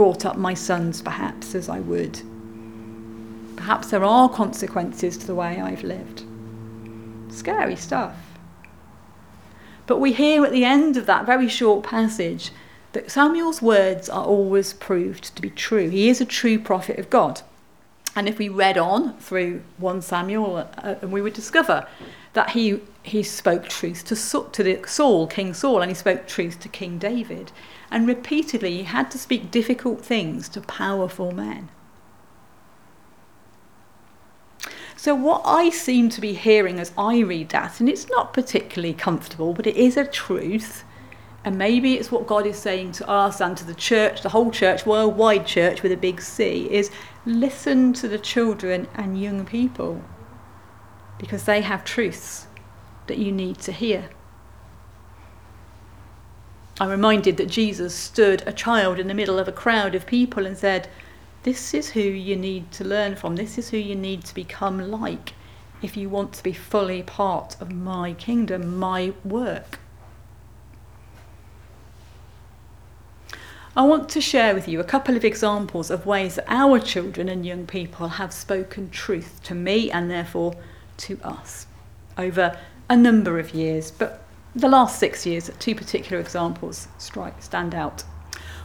brought 0.00 0.24
up 0.24 0.38
my 0.38 0.54
sons 0.54 1.02
perhaps 1.02 1.54
as 1.54 1.68
I 1.68 1.80
would. 1.80 2.22
Perhaps 3.54 3.90
there 3.90 4.02
are 4.02 4.30
consequences 4.30 5.18
to 5.18 5.26
the 5.26 5.34
way 5.34 5.60
I've 5.60 5.84
lived. 5.84 6.24
Scary 7.28 7.76
stuff. 7.76 8.16
But 9.86 9.98
we 9.98 10.14
hear 10.14 10.42
at 10.42 10.52
the 10.52 10.64
end 10.64 10.96
of 10.96 11.04
that 11.04 11.26
very 11.26 11.50
short 11.50 11.84
passage 11.84 12.50
that 12.92 13.10
Samuel's 13.10 13.60
words 13.60 14.08
are 14.08 14.24
always 14.24 14.72
proved 14.72 15.36
to 15.36 15.42
be 15.42 15.50
true. 15.50 15.90
He 15.90 16.08
is 16.08 16.22
a 16.22 16.24
true 16.24 16.58
prophet 16.58 16.98
of 16.98 17.10
God. 17.10 17.42
And 18.16 18.26
if 18.26 18.38
we 18.38 18.48
read 18.48 18.78
on 18.78 19.18
through 19.18 19.60
1 19.76 20.00
Samuel, 20.00 20.66
uh, 20.78 20.94
we 21.02 21.20
would 21.20 21.34
discover 21.34 21.86
that 22.32 22.52
he, 22.52 22.80
he 23.02 23.22
spoke 23.22 23.68
truth 23.68 24.06
to, 24.06 24.48
to 24.50 24.62
the 24.62 24.80
Saul, 24.86 25.26
King 25.26 25.52
Saul, 25.52 25.82
and 25.82 25.90
he 25.90 25.94
spoke 25.94 26.26
truth 26.26 26.58
to 26.60 26.70
King 26.70 26.96
David 26.96 27.52
and 27.90 28.06
repeatedly 28.06 28.78
he 28.78 28.82
had 28.84 29.10
to 29.10 29.18
speak 29.18 29.50
difficult 29.50 30.04
things 30.04 30.48
to 30.50 30.60
powerful 30.60 31.32
men. 31.32 31.68
So, 34.96 35.14
what 35.14 35.40
I 35.46 35.70
seem 35.70 36.10
to 36.10 36.20
be 36.20 36.34
hearing 36.34 36.78
as 36.78 36.92
I 36.98 37.20
read 37.20 37.48
that, 37.50 37.80
and 37.80 37.88
it's 37.88 38.08
not 38.10 38.34
particularly 38.34 38.92
comfortable, 38.92 39.54
but 39.54 39.66
it 39.66 39.76
is 39.76 39.96
a 39.96 40.04
truth, 40.04 40.84
and 41.42 41.56
maybe 41.56 41.94
it's 41.94 42.12
what 42.12 42.26
God 42.26 42.46
is 42.46 42.58
saying 42.58 42.92
to 42.92 43.08
us 43.08 43.40
and 43.40 43.56
to 43.56 43.64
the 43.64 43.74
church, 43.74 44.20
the 44.20 44.28
whole 44.28 44.50
church, 44.50 44.84
worldwide 44.84 45.46
church 45.46 45.82
with 45.82 45.90
a 45.90 45.96
big 45.96 46.20
C, 46.20 46.68
is 46.70 46.90
listen 47.24 47.94
to 47.94 48.08
the 48.08 48.18
children 48.18 48.88
and 48.94 49.18
young 49.18 49.46
people 49.46 50.02
because 51.18 51.44
they 51.44 51.62
have 51.62 51.82
truths 51.82 52.46
that 53.06 53.16
you 53.16 53.32
need 53.32 53.58
to 53.60 53.72
hear. 53.72 54.10
I'm 56.80 56.88
reminded 56.88 57.36
that 57.36 57.50
Jesus 57.50 57.94
stood 57.94 58.42
a 58.46 58.54
child 58.54 58.98
in 58.98 59.06
the 59.06 59.12
middle 59.12 59.38
of 59.38 59.46
a 59.46 59.52
crowd 59.52 59.94
of 59.94 60.06
people 60.06 60.46
and 60.46 60.56
said, 60.56 60.88
This 61.42 61.74
is 61.74 61.90
who 61.90 62.00
you 62.00 62.36
need 62.36 62.72
to 62.72 62.84
learn 62.84 63.16
from. 63.16 63.36
This 63.36 63.58
is 63.58 63.68
who 63.68 63.76
you 63.76 63.94
need 63.94 64.24
to 64.24 64.34
become 64.34 64.90
like 64.90 65.34
if 65.82 65.94
you 65.94 66.08
want 66.08 66.32
to 66.32 66.42
be 66.42 66.54
fully 66.54 67.02
part 67.02 67.54
of 67.60 67.70
my 67.70 68.14
kingdom, 68.14 68.78
my 68.78 69.12
work. 69.24 69.78
I 73.76 73.82
want 73.82 74.08
to 74.10 74.20
share 74.22 74.54
with 74.54 74.66
you 74.66 74.80
a 74.80 74.84
couple 74.84 75.16
of 75.16 75.24
examples 75.24 75.90
of 75.90 76.06
ways 76.06 76.36
that 76.36 76.46
our 76.48 76.80
children 76.80 77.28
and 77.28 77.44
young 77.44 77.66
people 77.66 78.08
have 78.08 78.32
spoken 78.32 78.88
truth 78.88 79.40
to 79.44 79.54
me 79.54 79.90
and 79.90 80.10
therefore 80.10 80.54
to 80.98 81.18
us 81.22 81.66
over 82.16 82.58
a 82.88 82.96
number 82.96 83.38
of 83.38 83.54
years, 83.54 83.90
but 83.90 84.24
the 84.54 84.68
last 84.68 84.98
six 84.98 85.24
years, 85.26 85.50
two 85.58 85.74
particular 85.74 86.20
examples 86.20 86.88
strike, 86.98 87.40
stand 87.42 87.74
out. 87.74 88.02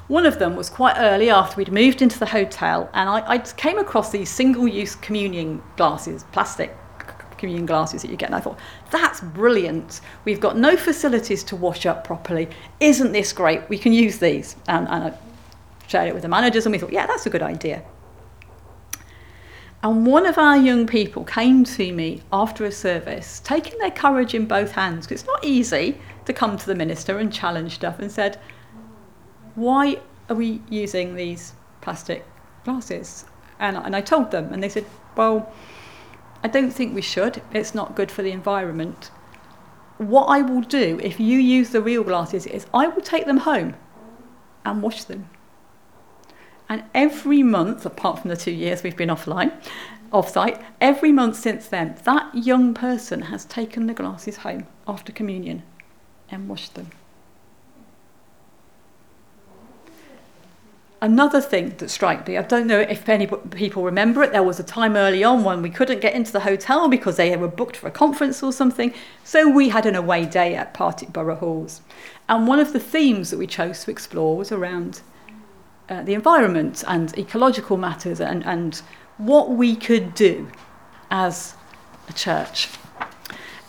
One 0.07 0.25
of 0.25 0.37
them 0.37 0.55
was 0.55 0.69
quite 0.69 0.95
early 0.97 1.29
after 1.29 1.57
we'd 1.57 1.71
moved 1.71 2.01
into 2.01 2.19
the 2.19 2.27
hotel, 2.27 2.89
and 2.93 3.09
I, 3.09 3.27
I 3.27 3.37
came 3.39 3.79
across 3.79 4.11
these 4.11 4.29
single 4.29 4.67
use 4.67 4.95
communion 4.95 5.63
glasses, 5.77 6.25
plastic 6.31 6.75
communion 7.37 7.65
glasses 7.65 8.01
that 8.01 8.11
you 8.11 8.17
get, 8.17 8.27
and 8.27 8.35
I 8.35 8.39
thought, 8.39 8.59
that's 8.91 9.21
brilliant. 9.21 10.01
We've 10.23 10.39
got 10.39 10.57
no 10.57 10.77
facilities 10.77 11.43
to 11.45 11.55
wash 11.55 11.85
up 11.85 12.03
properly. 12.03 12.49
Isn't 12.79 13.11
this 13.11 13.33
great? 13.33 13.67
We 13.67 13.77
can 13.77 13.93
use 13.93 14.19
these. 14.19 14.55
And, 14.67 14.87
and 14.87 15.03
I 15.05 15.17
shared 15.87 16.07
it 16.07 16.13
with 16.13 16.23
the 16.23 16.29
managers, 16.29 16.65
and 16.65 16.73
we 16.73 16.79
thought, 16.79 16.93
yeah, 16.93 17.07
that's 17.07 17.25
a 17.25 17.29
good 17.29 17.43
idea. 17.43 17.83
And 19.85 20.03
one 20.07 20.25
of 20.25 20.39
our 20.39 20.57
young 20.57 20.87
people 20.87 21.23
came 21.25 21.63
to 21.63 21.93
me 21.93 22.23
after 22.33 22.65
a 22.65 22.71
service, 22.71 23.39
taking 23.41 23.77
their 23.77 23.91
courage 23.91 24.33
in 24.33 24.47
both 24.47 24.71
hands, 24.71 25.05
because 25.05 25.21
it's 25.21 25.27
not 25.27 25.45
easy 25.45 26.01
to 26.25 26.33
come 26.33 26.57
to 26.57 26.65
the 26.65 26.73
minister 26.73 27.19
and 27.19 27.31
challenge 27.31 27.75
stuff, 27.75 27.99
and 27.99 28.11
said, 28.11 28.39
Why 29.53 29.99
are 30.27 30.35
we 30.35 30.63
using 30.71 31.13
these 31.13 31.53
plastic 31.81 32.25
glasses? 32.63 33.25
And, 33.59 33.77
and 33.77 33.95
I 33.95 34.01
told 34.01 34.31
them, 34.31 34.51
and 34.51 34.63
they 34.63 34.69
said, 34.69 34.87
Well, 35.15 35.53
I 36.43 36.47
don't 36.47 36.71
think 36.71 36.95
we 36.95 37.03
should. 37.03 37.43
It's 37.53 37.75
not 37.75 37.95
good 37.95 38.09
for 38.09 38.23
the 38.23 38.31
environment. 38.31 39.11
What 39.99 40.25
I 40.25 40.41
will 40.41 40.61
do 40.61 40.99
if 41.03 41.19
you 41.19 41.37
use 41.37 41.69
the 41.69 41.81
real 41.83 42.03
glasses 42.03 42.47
is 42.47 42.65
I 42.73 42.87
will 42.87 43.03
take 43.03 43.27
them 43.27 43.37
home 43.37 43.75
and 44.65 44.81
wash 44.81 45.03
them 45.03 45.29
And 46.67 46.83
every 46.93 47.43
month, 47.43 47.85
apart 47.85 48.19
from 48.19 48.29
the 48.29 48.37
two 48.37 48.51
years 48.51 48.81
we've 48.81 48.97
been 48.97 49.09
offline, 49.09 49.51
off 50.11 50.29
site, 50.29 50.61
every 50.81 51.11
month 51.11 51.35
since 51.35 51.67
then, 51.67 51.97
that 52.05 52.33
young 52.33 52.73
person 52.73 53.23
has 53.23 53.45
taken 53.45 53.87
the 53.87 53.93
glasses 53.93 54.37
home 54.37 54.65
after 54.87 55.11
communion 55.11 55.63
and 56.29 56.47
washed 56.47 56.73
them. 56.75 56.89
Another 61.01 61.41
thing 61.41 61.75
that 61.77 61.89
struck 61.89 62.25
me, 62.27 62.37
I 62.37 62.41
don't 62.41 62.65
know 62.65 62.79
if 62.79 63.07
any 63.09 63.27
people 63.27 63.83
remember 63.83 64.23
it, 64.23 64.31
there 64.31 64.41
was 64.41 64.59
a 64.59 64.63
time 64.63 64.95
early 64.95 65.23
on 65.23 65.43
when 65.43 65.61
we 65.61 65.69
couldn't 65.69 65.99
get 65.99 66.15
into 66.15 66.31
the 66.31 66.39
hotel 66.39 66.87
because 66.87 67.17
they 67.17 67.35
were 67.35 67.47
booked 67.47 67.75
for 67.77 67.87
a 67.87 67.91
conference 67.91 68.41
or 68.41 68.51
something, 68.51 68.93
so 69.23 69.47
we 69.47 69.69
had 69.69 69.85
an 69.85 69.95
away 69.95 70.25
day 70.25 70.55
at 70.55 70.73
Partick 70.73 71.09
Burgh 71.09 71.37
Halls. 71.37 71.81
And 72.27 72.47
one 72.47 72.59
of 72.59 72.73
the 72.73 72.79
themes 72.79 73.29
that 73.29 73.37
we 73.37 73.45
chose 73.45 73.83
to 73.83 73.91
explore 73.91 74.37
was 74.37 74.51
around 74.51 75.01
uh, 75.89 76.03
the 76.03 76.13
environment 76.13 76.83
and 76.87 77.17
ecological 77.17 77.77
matters 77.77 78.19
and, 78.19 78.45
and 78.45 78.81
what 79.17 79.51
we 79.51 79.75
could 79.75 80.13
do 80.13 80.49
as 81.11 81.55
a 82.09 82.13
church. 82.13 82.69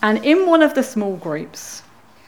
And 0.01 0.23
in 0.23 0.45
one 0.45 0.61
of 0.61 0.73
the 0.73 0.83
small 0.83 1.15
groups, 1.15 1.83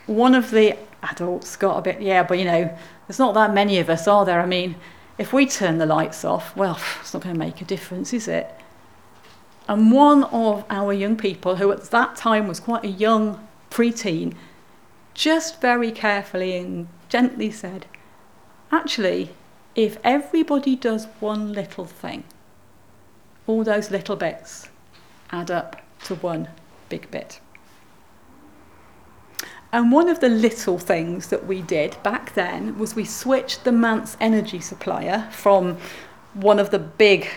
one 0.06 0.34
of 0.34 0.50
the 0.50 0.76
adults 1.02 1.56
got 1.56 1.78
a 1.78 1.82
bit, 1.82 2.00
yeah, 2.00 2.22
but 2.22 2.38
you 2.38 2.44
know, 2.44 2.76
there's 3.06 3.18
not 3.18 3.34
that 3.34 3.54
many 3.54 3.78
of 3.78 3.88
us, 3.88 4.06
are 4.06 4.24
there? 4.24 4.40
I 4.40 4.46
mean, 4.46 4.76
if 5.18 5.32
we 5.32 5.46
turn 5.46 5.78
the 5.78 5.86
lights 5.86 6.24
off, 6.24 6.56
well, 6.56 6.80
it's 7.00 7.12
not 7.12 7.22
going 7.22 7.34
to 7.34 7.38
make 7.38 7.60
a 7.60 7.64
difference, 7.64 8.12
is 8.12 8.28
it? 8.28 8.50
And 9.68 9.92
one 9.92 10.24
of 10.24 10.64
our 10.70 10.92
young 10.92 11.16
people, 11.16 11.56
who 11.56 11.70
at 11.70 11.82
that 11.90 12.16
time 12.16 12.48
was 12.48 12.58
quite 12.58 12.84
a 12.84 12.88
young 12.88 13.46
preteen, 13.70 14.34
just 15.14 15.60
very 15.60 15.92
carefully 15.92 16.56
and 16.56 16.88
gently 17.08 17.50
said, 17.50 17.86
Actually, 18.72 19.30
if 19.74 19.98
everybody 20.02 20.76
does 20.76 21.06
one 21.20 21.52
little 21.52 21.84
thing, 21.84 22.24
all 23.46 23.64
those 23.64 23.90
little 23.90 24.16
bits 24.16 24.68
add 25.30 25.50
up 25.50 25.80
to 26.04 26.14
one 26.16 26.48
big 26.88 27.10
bit. 27.10 27.40
And 29.72 29.92
one 29.92 30.08
of 30.08 30.18
the 30.18 30.28
little 30.28 30.78
things 30.78 31.28
that 31.28 31.46
we 31.46 31.62
did 31.62 31.96
back 32.02 32.34
then 32.34 32.76
was 32.78 32.96
we 32.96 33.04
switched 33.04 33.62
the 33.62 33.72
Manse 33.72 34.16
energy 34.20 34.60
supplier 34.60 35.28
from 35.30 35.78
one 36.34 36.58
of 36.58 36.70
the 36.70 36.78
big 36.78 37.28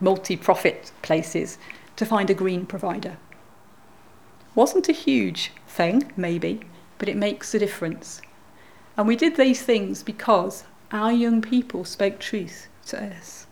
multi 0.00 0.36
profit 0.36 0.92
places 1.02 1.58
to 1.96 2.06
find 2.06 2.30
a 2.30 2.34
green 2.34 2.64
provider. 2.64 3.18
Wasn't 4.54 4.88
a 4.88 4.92
huge 4.92 5.52
thing, 5.66 6.12
maybe, 6.16 6.60
but 6.98 7.08
it 7.08 7.16
makes 7.16 7.54
a 7.54 7.58
difference. 7.58 8.22
And 8.96 9.06
we 9.06 9.16
did 9.16 9.36
these 9.36 9.62
things 9.62 10.02
because 10.02 10.64
our 10.90 11.12
young 11.12 11.40
people 11.40 11.84
spoke 11.84 12.18
truth 12.18 12.68
to 12.86 13.02
us. 13.02 13.46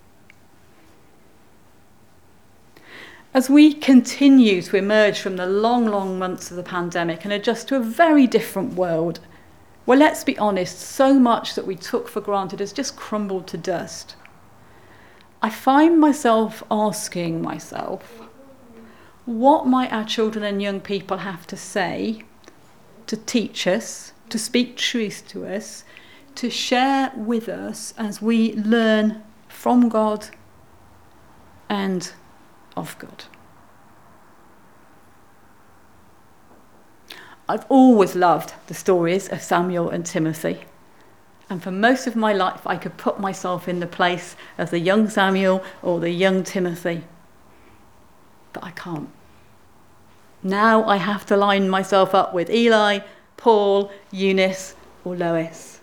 As 3.32 3.48
we 3.48 3.72
continue 3.72 4.60
to 4.60 4.76
emerge 4.76 5.20
from 5.20 5.36
the 5.36 5.46
long, 5.46 5.86
long 5.86 6.18
months 6.18 6.50
of 6.50 6.56
the 6.56 6.64
pandemic 6.64 7.24
and 7.24 7.32
adjust 7.32 7.68
to 7.68 7.76
a 7.76 7.80
very 7.80 8.26
different 8.26 8.74
world, 8.74 9.20
well, 9.86 9.98
let's 9.98 10.24
be 10.24 10.36
honest, 10.38 10.78
so 10.78 11.14
much 11.14 11.54
that 11.54 11.66
we 11.66 11.76
took 11.76 12.08
for 12.08 12.20
granted 12.20 12.60
has 12.60 12.72
just 12.72 12.96
crumbled 12.96 13.46
to 13.48 13.56
dust. 13.56 14.16
I 15.40 15.48
find 15.48 15.98
myself 15.98 16.62
asking 16.70 17.40
myself, 17.40 18.20
what 19.26 19.66
might 19.66 19.92
our 19.92 20.04
children 20.04 20.44
and 20.44 20.60
young 20.60 20.80
people 20.80 21.18
have 21.18 21.46
to 21.46 21.56
say 21.56 22.24
to 23.06 23.16
teach 23.16 23.66
us, 23.66 24.09
to 24.30 24.38
speak 24.38 24.76
truth 24.76 25.24
to 25.28 25.46
us, 25.46 25.84
to 26.36 26.50
share 26.50 27.12
with 27.16 27.48
us 27.48 27.92
as 27.98 28.22
we 28.22 28.54
learn 28.54 29.22
from 29.48 29.88
God 29.88 30.28
and 31.68 32.12
of 32.76 32.98
God. 32.98 33.24
I've 37.48 37.66
always 37.68 38.14
loved 38.14 38.54
the 38.68 38.74
stories 38.74 39.28
of 39.28 39.42
Samuel 39.42 39.90
and 39.90 40.06
Timothy. 40.06 40.60
And 41.48 41.60
for 41.60 41.72
most 41.72 42.06
of 42.06 42.14
my 42.14 42.32
life, 42.32 42.64
I 42.64 42.76
could 42.76 42.96
put 42.96 43.18
myself 43.18 43.66
in 43.66 43.80
the 43.80 43.88
place 43.88 44.36
of 44.56 44.70
the 44.70 44.78
young 44.78 45.08
Samuel 45.08 45.64
or 45.82 45.98
the 45.98 46.10
young 46.10 46.44
Timothy. 46.44 47.02
But 48.52 48.62
I 48.62 48.70
can't. 48.70 49.08
Now 50.44 50.84
I 50.84 50.96
have 50.96 51.26
to 51.26 51.36
line 51.36 51.68
myself 51.68 52.14
up 52.14 52.32
with 52.32 52.50
Eli, 52.50 53.00
Paul, 53.40 53.90
Eunice, 54.12 54.76
or 55.04 55.16
Lois. 55.16 55.80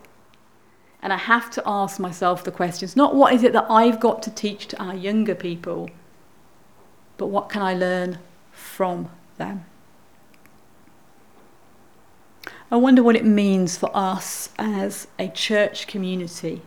And 1.02 1.12
I 1.12 1.18
have 1.18 1.50
to 1.50 1.62
ask 1.66 2.00
myself 2.00 2.42
the 2.42 2.50
questions 2.50 2.96
not 2.96 3.14
what 3.14 3.34
is 3.34 3.42
it 3.42 3.52
that 3.52 3.66
I've 3.68 4.00
got 4.00 4.22
to 4.22 4.30
teach 4.30 4.66
to 4.68 4.82
our 4.82 4.94
younger 4.94 5.34
people, 5.34 5.90
but 7.18 7.26
what 7.26 7.50
can 7.50 7.60
I 7.62 7.74
learn 7.74 8.18
from 8.52 9.10
them? 9.36 9.66
I 12.70 12.76
wonder 12.76 13.02
what 13.02 13.16
it 13.16 13.24
means 13.24 13.76
for 13.76 13.90
us 13.94 14.50
as 14.58 15.08
a 15.18 15.28
church 15.28 15.86
community 15.86 16.62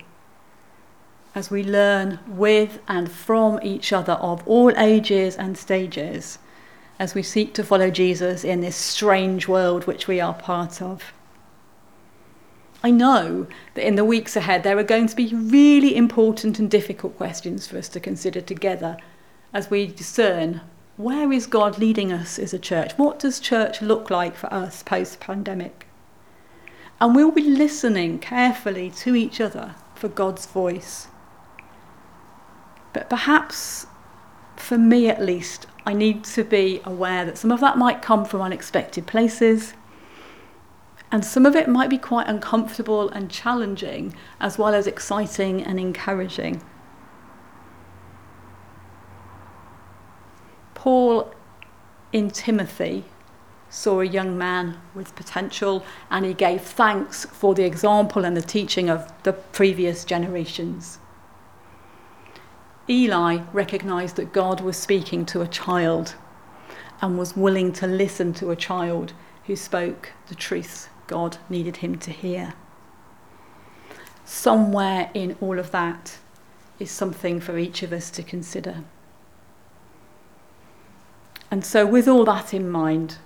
as 1.34 1.50
we 1.50 1.64
learn 1.64 2.18
with 2.26 2.78
and 2.88 3.10
from 3.10 3.58
each 3.62 3.92
other 3.92 4.14
of 4.14 4.46
all 4.46 4.76
ages 4.76 5.36
and 5.36 5.56
stages 5.56 6.38
as 7.02 7.16
we 7.16 7.22
seek 7.22 7.52
to 7.52 7.64
follow 7.64 7.90
Jesus 7.90 8.44
in 8.44 8.60
this 8.60 8.76
strange 8.76 9.48
world 9.48 9.88
which 9.88 10.06
we 10.06 10.20
are 10.20 10.34
part 10.34 10.80
of. 10.80 11.12
I 12.84 12.92
know 12.92 13.48
that 13.74 13.84
in 13.84 13.96
the 13.96 14.04
weeks 14.04 14.36
ahead 14.36 14.62
there 14.62 14.78
are 14.78 14.84
going 14.84 15.08
to 15.08 15.16
be 15.16 15.34
really 15.34 15.96
important 15.96 16.60
and 16.60 16.70
difficult 16.70 17.16
questions 17.16 17.66
for 17.66 17.76
us 17.76 17.88
to 17.88 17.98
consider 17.98 18.40
together 18.40 18.98
as 19.52 19.68
we 19.68 19.88
discern 19.88 20.60
where 20.96 21.32
is 21.32 21.48
God 21.48 21.76
leading 21.76 22.12
us 22.12 22.38
as 22.38 22.54
a 22.54 22.58
church? 22.58 22.92
What 22.92 23.18
does 23.18 23.40
church 23.40 23.82
look 23.82 24.08
like 24.08 24.36
for 24.36 24.54
us 24.54 24.84
post 24.84 25.18
pandemic? 25.18 25.88
And 27.00 27.16
we'll 27.16 27.32
be 27.32 27.42
listening 27.42 28.20
carefully 28.20 28.90
to 29.02 29.16
each 29.16 29.40
other 29.40 29.74
for 29.96 30.06
God's 30.06 30.46
voice. 30.46 31.08
But 32.92 33.10
perhaps, 33.10 33.88
for 34.54 34.78
me 34.78 35.08
at 35.08 35.20
least, 35.20 35.66
I 35.84 35.92
need 35.92 36.24
to 36.24 36.44
be 36.44 36.80
aware 36.84 37.24
that 37.24 37.38
some 37.38 37.50
of 37.50 37.60
that 37.60 37.76
might 37.76 38.02
come 38.02 38.24
from 38.24 38.40
unexpected 38.40 39.06
places, 39.06 39.74
and 41.10 41.24
some 41.24 41.44
of 41.44 41.54
it 41.56 41.68
might 41.68 41.90
be 41.90 41.98
quite 41.98 42.28
uncomfortable 42.28 43.08
and 43.10 43.30
challenging, 43.30 44.14
as 44.40 44.58
well 44.58 44.74
as 44.74 44.86
exciting 44.86 45.62
and 45.62 45.78
encouraging. 45.78 46.62
Paul 50.74 51.32
in 52.12 52.30
Timothy 52.30 53.04
saw 53.68 54.00
a 54.00 54.04
young 54.04 54.36
man 54.36 54.80
with 54.94 55.14
potential 55.14 55.84
and 56.10 56.26
he 56.26 56.34
gave 56.34 56.60
thanks 56.60 57.24
for 57.24 57.54
the 57.54 57.64
example 57.64 58.24
and 58.24 58.36
the 58.36 58.42
teaching 58.42 58.90
of 58.90 59.10
the 59.22 59.32
previous 59.32 60.04
generations. 60.04 60.98
Eli 62.88 63.40
recognized 63.52 64.16
that 64.16 64.32
God 64.32 64.60
was 64.60 64.76
speaking 64.76 65.24
to 65.26 65.40
a 65.40 65.46
child 65.46 66.14
and 67.00 67.18
was 67.18 67.36
willing 67.36 67.72
to 67.74 67.86
listen 67.86 68.32
to 68.34 68.50
a 68.50 68.56
child 68.56 69.12
who 69.46 69.56
spoke 69.56 70.10
the 70.28 70.34
truth 70.34 70.88
God 71.06 71.38
needed 71.48 71.78
him 71.78 71.98
to 71.98 72.10
hear. 72.10 72.54
Somewhere 74.24 75.10
in 75.14 75.36
all 75.40 75.58
of 75.58 75.70
that 75.72 76.18
is 76.78 76.90
something 76.90 77.40
for 77.40 77.58
each 77.58 77.82
of 77.82 77.92
us 77.92 78.10
to 78.12 78.22
consider. 78.22 78.82
And 81.50 81.64
so, 81.64 81.84
with 81.84 82.08
all 82.08 82.24
that 82.24 82.54
in 82.54 82.70
mind, 82.70 83.18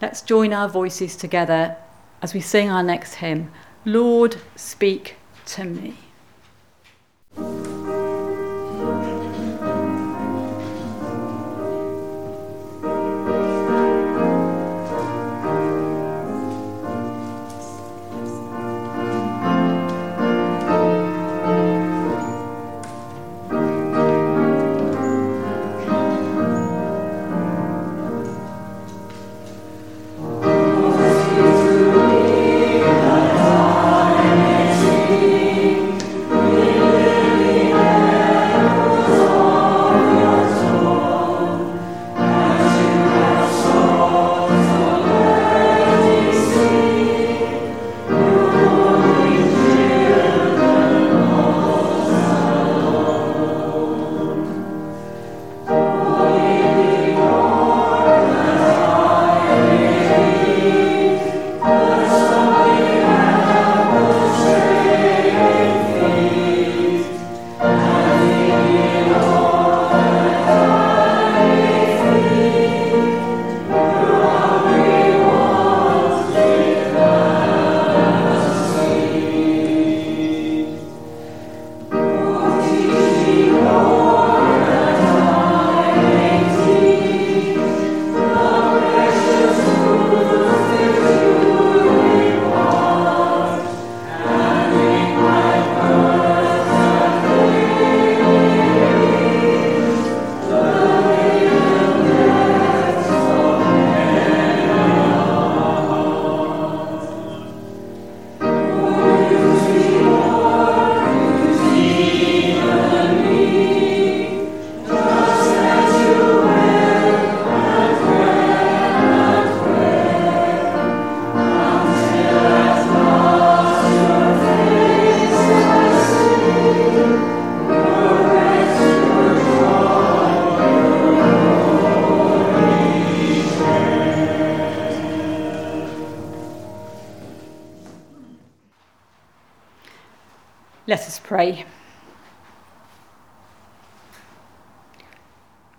let's 0.00 0.22
join 0.22 0.52
our 0.52 0.68
voices 0.68 1.14
together 1.14 1.76
as 2.22 2.32
we 2.32 2.40
sing 2.40 2.70
our 2.70 2.82
next 2.82 3.16
hymn 3.16 3.52
Lord, 3.84 4.36
speak 4.56 5.16
to 5.46 5.64
me. 5.64 5.98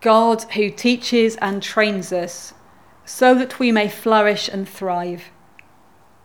God, 0.06 0.44
who 0.54 0.70
teaches 0.70 1.36
and 1.38 1.64
trains 1.64 2.14
us 2.14 2.54
so 3.06 3.34
that 3.34 3.58
we 3.58 3.72
may 3.72 3.90
flourish 3.90 4.48
and 4.48 4.70
thrive, 4.70 5.32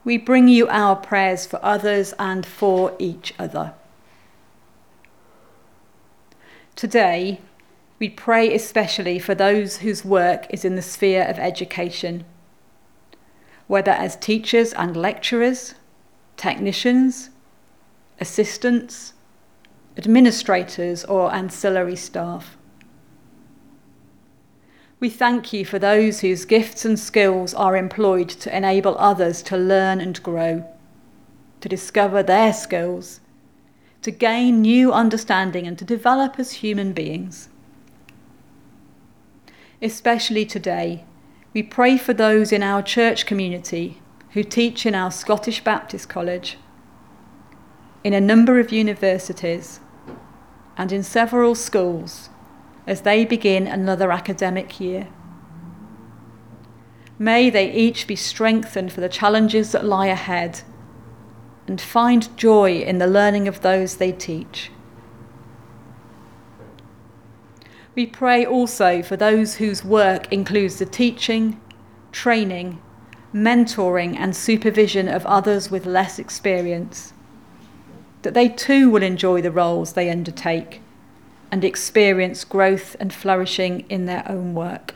we 0.05 0.19
bring 0.19 0.49
you 0.49 0.69
our 0.69 0.95
prayers 0.95 1.47
for 1.47 1.59
others 1.65 2.13
and 2.19 2.45
for 2.45 2.95
each 2.99 3.33
other. 3.39 3.73
Today, 6.77 7.41
we 7.99 8.11
pray 8.11 8.55
especially 8.55 9.19
for 9.19 9.35
those 9.35 9.79
whose 9.79 10.05
work 10.05 10.45
is 10.51 10.63
in 10.63 10.77
the 10.77 10.83
sphere 10.83 11.25
of 11.25 11.39
education, 11.39 12.27
whether 13.67 13.93
as 13.93 14.15
teachers 14.15 14.75
and 14.75 14.95
lecturers, 14.95 15.75
technicians, 16.37 17.31
assistants, 18.21 19.15
administrators, 19.97 21.03
or 21.07 21.33
ancillary 21.33 21.97
staff. 21.97 22.59
We 25.01 25.09
thank 25.09 25.55
you 25.55 25.65
for 25.65 25.79
those 25.79 26.21
whose 26.21 26.45
gifts 26.45 26.85
and 26.85 26.99
skills 26.99 27.55
are 27.55 27.75
employed 27.75 28.29
to 28.29 28.55
enable 28.55 28.99
others 28.99 29.41
to 29.45 29.57
learn 29.57 29.99
and 29.99 30.23
grow, 30.23 30.69
to 31.63 31.69
discover 31.71 32.23
their 32.23 32.53
skills, 32.53 33.21
to 34.03 34.11
gain 34.11 34.61
new 34.61 34.93
understanding, 34.93 35.67
and 35.67 35.79
to 35.79 35.87
develop 35.87 36.39
as 36.39 36.53
human 36.53 36.93
beings. 36.93 37.49
Especially 39.81 40.45
today, 40.45 41.05
we 41.55 41.63
pray 41.63 41.97
for 41.97 42.13
those 42.13 42.53
in 42.53 42.63
our 42.63 42.83
church 42.83 43.25
community 43.25 44.03
who 44.33 44.45
teach 44.45 44.85
in 44.85 44.95
our 44.95 45.11
Scottish 45.11 45.65
Baptist 45.65 46.11
College, 46.11 46.59
in 48.05 48.13
a 48.13 48.21
number 48.21 48.61
of 48.61 48.71
universities, 48.71 49.81
and 50.77 50.93
in 50.93 51.03
several 51.03 51.55
schools 51.55 52.29
as 52.87 53.03
they 53.03 53.25
begin 53.25 53.67
another 53.67 54.11
academic 54.11 54.81
year. 54.81 55.09
May 57.19 57.51
they 57.51 57.71
each 57.71 58.07
be 58.07 58.17
strengthened 58.17 58.93
for 58.93 59.01
the 59.01 59.09
challenges 59.09 59.73
that 59.73 59.85
lie 59.85 60.07
ahead 60.07 60.63
and 61.67 61.81
find 61.81 62.37
joy 62.37 62.81
in 62.81 62.99
the 62.99 63.07
learning 63.07 63.47
of 63.47 63.61
those 63.61 63.97
they 63.97 64.11
teach. 64.11 64.71
We 67.95 68.07
pray 68.07 68.47
also 68.47 69.03
for 69.03 69.17
those 69.17 69.57
whose 69.57 69.85
work 69.85 70.33
includes 70.33 70.79
the 70.79 70.87
teaching, 70.87 71.61
training, 72.13 72.81
mentoring, 73.35 74.17
and 74.17 74.35
supervision 74.35 75.07
of 75.07 75.27
others 75.27 75.71
with 75.71 75.87
less 75.87 76.19
experience, 76.19 77.13
that 78.23 78.35
they 78.35 78.49
too 78.49 78.91
will 78.91 79.03
enjoy 79.03 79.43
the 79.43 79.53
roles 79.53 79.93
they 79.93 80.11
undertake 80.11 80.81
and 81.51 81.65
experience 81.65 82.45
growth 82.45 82.97
and 83.01 83.13
flourishing 83.13 83.85
in 83.89 84.07
their 84.07 84.25
own 84.29 84.55
work. 84.55 84.95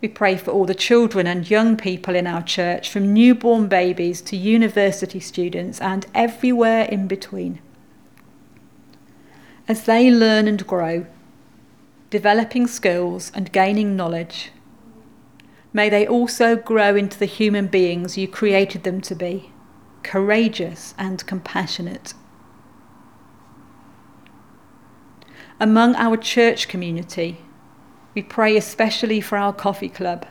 We 0.00 0.08
pray 0.08 0.36
for 0.36 0.50
all 0.50 0.66
the 0.66 0.74
children 0.74 1.26
and 1.26 1.50
young 1.50 1.76
people 1.76 2.14
in 2.14 2.26
our 2.26 2.42
church, 2.42 2.90
from 2.90 3.12
newborn 3.12 3.66
babies 3.66 4.20
to 4.22 4.36
university 4.36 5.20
students 5.20 5.80
and 5.80 6.06
everywhere 6.14 6.84
in 6.84 7.06
between 7.08 7.60
as 9.68 9.84
they 9.84 10.10
learn 10.10 10.46
and 10.46 10.64
grow, 10.66 11.06
developing 12.10 12.66
skills 12.66 13.32
and 13.34 13.52
gaining 13.52 13.96
knowledge, 13.96 14.52
may 15.72 15.88
they 15.88 16.06
also 16.06 16.54
grow 16.56 16.94
into 16.94 17.18
the 17.18 17.26
human 17.26 17.66
beings 17.66 18.16
you 18.16 18.28
created 18.28 18.84
them 18.84 19.00
to 19.00 19.14
be, 19.14 19.50
courageous 20.02 20.94
and 20.96 21.26
compassionate. 21.26 22.14
Among 25.58 25.96
our 25.96 26.18
church 26.18 26.68
community, 26.68 27.38
we 28.14 28.22
pray 28.22 28.58
especially 28.58 29.22
for 29.22 29.38
our 29.38 29.54
coffee 29.54 29.88
club, 29.88 30.26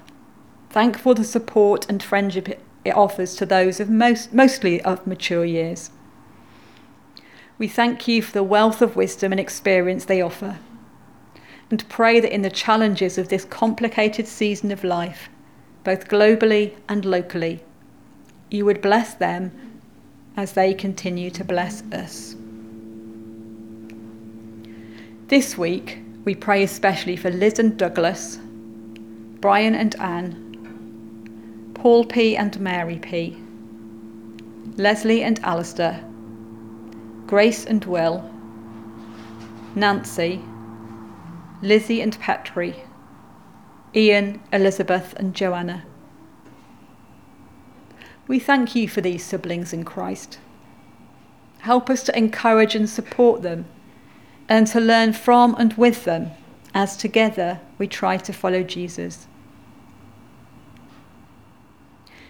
thankful 0.70 1.16
for 1.16 1.20
the 1.20 1.24
support 1.24 1.90
and 1.90 2.04
friendship 2.04 2.62
it 2.84 2.96
offers 2.96 3.36
to 3.38 3.46
those 3.48 3.80
of 3.80 3.90
most, 3.90 4.34
mostly 4.34 4.80
of 4.84 5.08
mature 5.08 5.44
years. 5.44 5.90
We 7.58 7.68
thank 7.68 8.08
you 8.08 8.22
for 8.22 8.34
the 8.34 8.44
wealth 8.44 8.84
of 8.84 8.96
wisdom 8.96 9.32
and 9.34 9.40
experience 9.40 10.06
they 10.06 10.22
offer, 10.22 10.60
and 11.72 11.90
pray 11.90 12.20
that 12.20 12.34
in 12.34 12.44
the 12.44 12.52
challenges 12.52 13.18
of 13.18 13.30
this 13.30 13.46
complicated 13.46 14.28
season 14.28 14.72
of 14.72 14.84
life, 14.84 15.30
both 15.84 16.08
globally 16.08 16.76
and 16.88 17.04
locally, 17.04 17.64
you 18.52 18.64
would 18.66 18.80
bless 18.80 19.16
them 19.16 19.82
as 20.38 20.54
they 20.54 20.76
continue 20.76 21.32
to 21.32 21.44
bless 21.44 21.82
us. 21.92 22.36
This 25.28 25.58
week, 25.58 25.98
we 26.24 26.36
pray 26.36 26.62
especially 26.62 27.16
for 27.16 27.32
Liz 27.32 27.58
and 27.58 27.76
Douglas, 27.78 28.38
Brian 29.42 29.74
and 29.74 29.96
Anne, 29.96 31.72
Paul 31.74 32.06
P. 32.06 32.38
and 32.38 32.60
Mary 32.60 33.00
P., 33.00 33.36
Leslie 34.78 35.24
and 35.24 35.40
Alistair 35.40 36.06
Grace 37.26 37.66
and 37.66 37.84
Will, 37.86 38.30
Nancy, 39.74 40.44
Lizzie 41.64 42.02
and 42.02 42.20
Petri, 42.20 42.76
Ian, 43.96 44.40
Elizabeth, 44.54 45.16
and 45.18 45.34
Joanna. 45.34 45.86
We 48.28 48.38
thank 48.38 48.76
you 48.76 48.88
for 48.88 49.02
these 49.02 49.26
siblings 49.26 49.74
in 49.74 49.86
Christ. 49.86 50.38
Help 51.62 51.90
us 51.90 52.04
to 52.04 52.16
encourage 52.16 52.76
and 52.76 52.88
support 52.88 53.42
them 53.42 53.66
and 54.48 54.68
to 54.68 54.80
learn 54.80 55.14
from 55.14 55.56
and 55.58 55.74
with 55.74 56.04
them 56.06 56.32
as 56.74 56.98
together 56.98 57.60
we 57.78 57.88
try 57.88 58.18
to 58.18 58.34
follow 58.34 58.64
Jesus. 58.64 59.28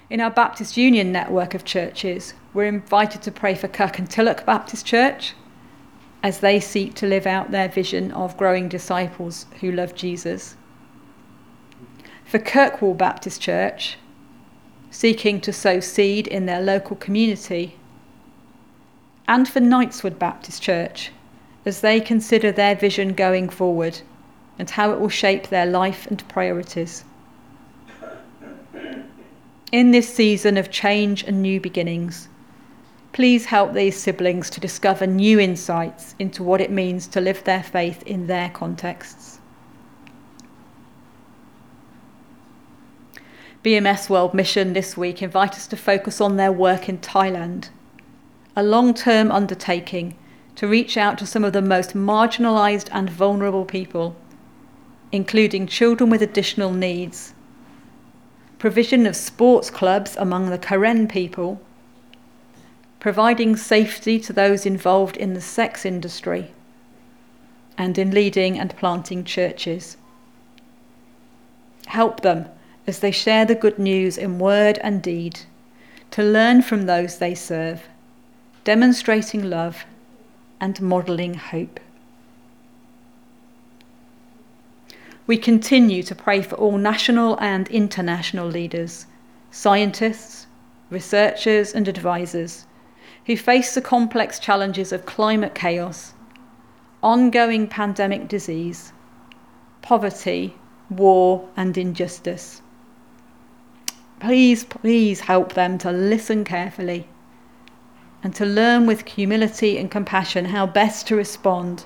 In 0.09 0.21
our 0.21 0.29
Baptist 0.29 0.77
Union 0.77 1.11
network 1.11 1.55
of 1.55 1.65
churches, 1.65 2.35
we're 2.53 2.65
invited 2.65 3.21
to 3.23 3.31
pray 3.31 3.55
for 3.55 3.67
Kirkintilloch 3.67 4.45
Baptist 4.45 4.85
Church 4.85 5.33
as 6.21 6.39
they 6.39 6.59
seek 6.59 6.93
to 6.95 7.07
live 7.07 7.25
out 7.25 7.51
their 7.51 7.67
vision 7.67 8.11
of 8.11 8.37
growing 8.37 8.69
disciples 8.69 9.47
who 9.61 9.71
love 9.71 9.95
Jesus. 9.95 10.55
For 12.23 12.39
Kirkwall 12.39 12.95
Baptist 12.95 13.41
Church, 13.41 13.97
seeking 14.95 15.41
to 15.41 15.51
sow 15.51 15.79
seed 15.79 16.25
in 16.27 16.45
their 16.45 16.61
local 16.61 16.95
community. 16.95 17.75
And 19.27 19.47
for 19.47 19.59
Knightswood 19.59 20.17
Baptist 20.17 20.61
Church, 20.61 21.11
as 21.65 21.81
they 21.81 21.99
consider 21.99 22.51
their 22.51 22.75
vision 22.75 23.13
going 23.13 23.49
forward 23.49 24.01
and 24.57 24.69
how 24.69 24.91
it 24.91 24.99
will 24.99 25.09
shape 25.09 25.47
their 25.47 25.65
life 25.65 26.07
and 26.07 26.27
priorities. 26.29 27.03
In 29.71 29.91
this 29.91 30.13
season 30.13 30.57
of 30.57 30.71
change 30.71 31.23
and 31.23 31.41
new 31.41 31.59
beginnings, 31.59 32.29
Please 33.15 33.45
help 33.45 33.71
these 33.71 33.95
siblings 33.95 34.49
to 34.49 34.59
discover 34.59 35.07
new 35.07 35.39
insights 35.39 36.15
into 36.19 36.43
what 36.43 36.59
it 36.59 36.69
means 36.69 37.07
to 37.07 37.21
live 37.21 37.41
their 37.45 37.63
faith 37.63 38.03
in 38.03 38.27
their 38.27 38.49
contexts. 38.49 39.39
BMS 43.63 44.09
World 44.09 44.33
Mission 44.33 44.73
this 44.73 44.97
week 44.97 45.21
invite 45.21 45.53
us 45.53 45.65
to 45.67 45.77
focus 45.77 46.19
on 46.19 46.35
their 46.35 46.51
work 46.51 46.89
in 46.89 46.97
Thailand, 46.97 47.69
a 48.53 48.63
long 48.63 48.93
term 48.93 49.31
undertaking 49.31 50.17
to 50.55 50.67
reach 50.67 50.95
out 50.97 51.17
to 51.17 51.25
some 51.25 51.43
of 51.43 51.53
the 51.53 51.61
most 51.61 51.93
marginalised 51.93 52.87
and 52.91 53.09
vulnerable 53.09 53.65
people, 53.65 54.15
including 55.11 55.67
children 55.67 56.09
with 56.09 56.21
additional 56.21 56.71
needs, 56.71 57.33
provision 58.57 59.05
of 59.05 59.15
sports 59.15 59.69
clubs 59.69 60.15
among 60.17 60.49
the 60.49 60.57
Karen 60.57 61.07
people. 61.07 61.61
Providing 62.99 63.55
safety 63.55 64.19
to 64.19 64.33
those 64.33 64.65
involved 64.65 65.15
in 65.17 65.33
the 65.33 65.41
sex 65.41 65.85
industry, 65.85 66.51
and 67.77 67.99
in 67.99 68.09
leading 68.09 68.57
and 68.57 68.75
planting 68.77 69.23
churches. 69.23 69.97
Help 71.85 72.21
them 72.21 72.47
as 72.87 72.99
they 72.99 73.11
share 73.11 73.45
the 73.45 73.53
good 73.53 73.77
news 73.77 74.17
in 74.17 74.39
word 74.39 74.79
and 74.81 75.03
deed, 75.03 75.41
to 76.09 76.23
learn 76.23 76.63
from 76.63 76.83
those 76.83 77.19
they 77.19 77.35
serve, 77.35 77.83
demonstrating 78.63 79.43
love 79.43 79.85
and 80.65 80.81
modelling 80.81 81.35
hope. 81.35 81.79
We 85.27 85.37
continue 85.37 86.01
to 86.01 86.15
pray 86.15 86.41
for 86.41 86.55
all 86.55 86.79
national 86.79 87.39
and 87.39 87.67
international 87.67 88.47
leaders, 88.47 89.05
scientists, 89.51 90.47
researchers, 90.89 91.75
and 91.75 91.87
advisors 91.87 92.65
who 93.27 93.37
face 93.37 93.75
the 93.75 93.81
complex 93.81 94.39
challenges 94.39 94.91
of 94.91 95.05
climate 95.05 95.53
chaos, 95.53 96.13
ongoing 97.03 97.67
pandemic 97.67 98.27
disease, 98.27 98.91
poverty, 99.83 100.55
war, 100.89 101.47
and 101.55 101.77
injustice. 101.77 102.63
Please, 104.19 104.63
please 104.63 105.19
help 105.19 105.53
them 105.53 105.77
to 105.77 105.91
listen 105.91 106.43
carefully 106.43 107.07
and 108.25 108.33
to 108.33 108.43
learn 108.43 108.87
with 108.87 109.07
humility 109.07 109.77
and 109.77 109.91
compassion 109.91 110.45
how 110.45 110.65
best 110.65 111.05
to 111.05 111.15
respond 111.15 111.85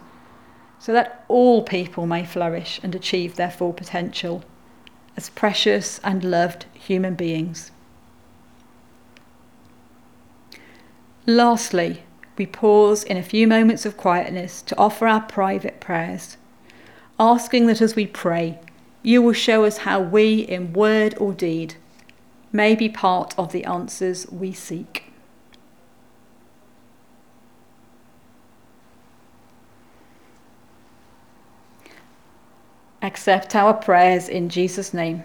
so 0.80 0.94
that 0.94 1.26
all 1.28 1.64
people 1.64 2.08
may 2.08 2.26
flourish 2.26 2.80
and 2.82 2.96
achieve 2.96 3.36
their 3.36 3.52
full 3.52 3.74
potential 3.74 4.42
as 5.18 5.30
precious 5.32 6.00
and 6.02 6.24
loved 6.24 6.66
human 6.74 7.14
beings. 7.14 7.72
Lastly, 11.26 12.04
we 12.38 12.46
pause 12.46 13.04
in 13.04 13.18
a 13.18 13.22
few 13.22 13.46
moments 13.46 13.86
of 13.86 13.98
quietness 13.98 14.62
to 14.62 14.78
offer 14.78 15.08
our 15.08 15.20
private 15.20 15.82
prayers, 15.82 16.38
asking 17.20 17.68
that 17.68 17.82
as 17.82 17.98
we 17.98 18.08
pray, 18.08 18.58
you 19.04 19.22
will 19.22 19.34
show 19.34 19.66
us 19.66 19.80
how 19.80 20.00
we, 20.00 20.40
in 20.40 20.72
word 20.72 21.16
or 21.18 21.34
deed, 21.34 21.76
may 22.54 22.76
be 22.76 22.88
part 22.88 23.38
of 23.38 23.52
the 23.52 23.66
answers 23.66 24.26
we 24.32 24.54
seek. 24.54 25.09
Accept 33.02 33.56
our 33.56 33.74
prayers 33.74 34.28
in 34.28 34.50
Jesus' 34.50 34.94
name. 34.94 35.24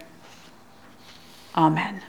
Amen. 1.55 2.01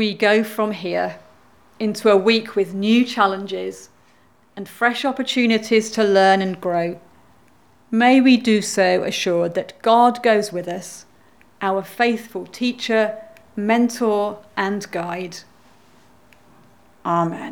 We 0.00 0.14
go 0.14 0.42
from 0.42 0.70
here 0.72 1.18
into 1.78 2.10
a 2.10 2.16
week 2.16 2.56
with 2.56 2.72
new 2.72 3.04
challenges 3.04 3.90
and 4.56 4.66
fresh 4.66 5.04
opportunities 5.04 5.90
to 5.90 6.02
learn 6.02 6.40
and 6.40 6.58
grow, 6.58 6.98
may 7.90 8.18
we 8.18 8.38
do 8.38 8.62
so 8.62 9.02
assured 9.02 9.52
that 9.54 9.74
God 9.82 10.22
goes 10.22 10.52
with 10.52 10.68
us, 10.68 11.04
our 11.60 11.82
faithful 11.82 12.46
teacher, 12.46 13.14
mentor, 13.54 14.38
and 14.56 14.90
guide. 14.90 15.36
Amen. 17.04 17.49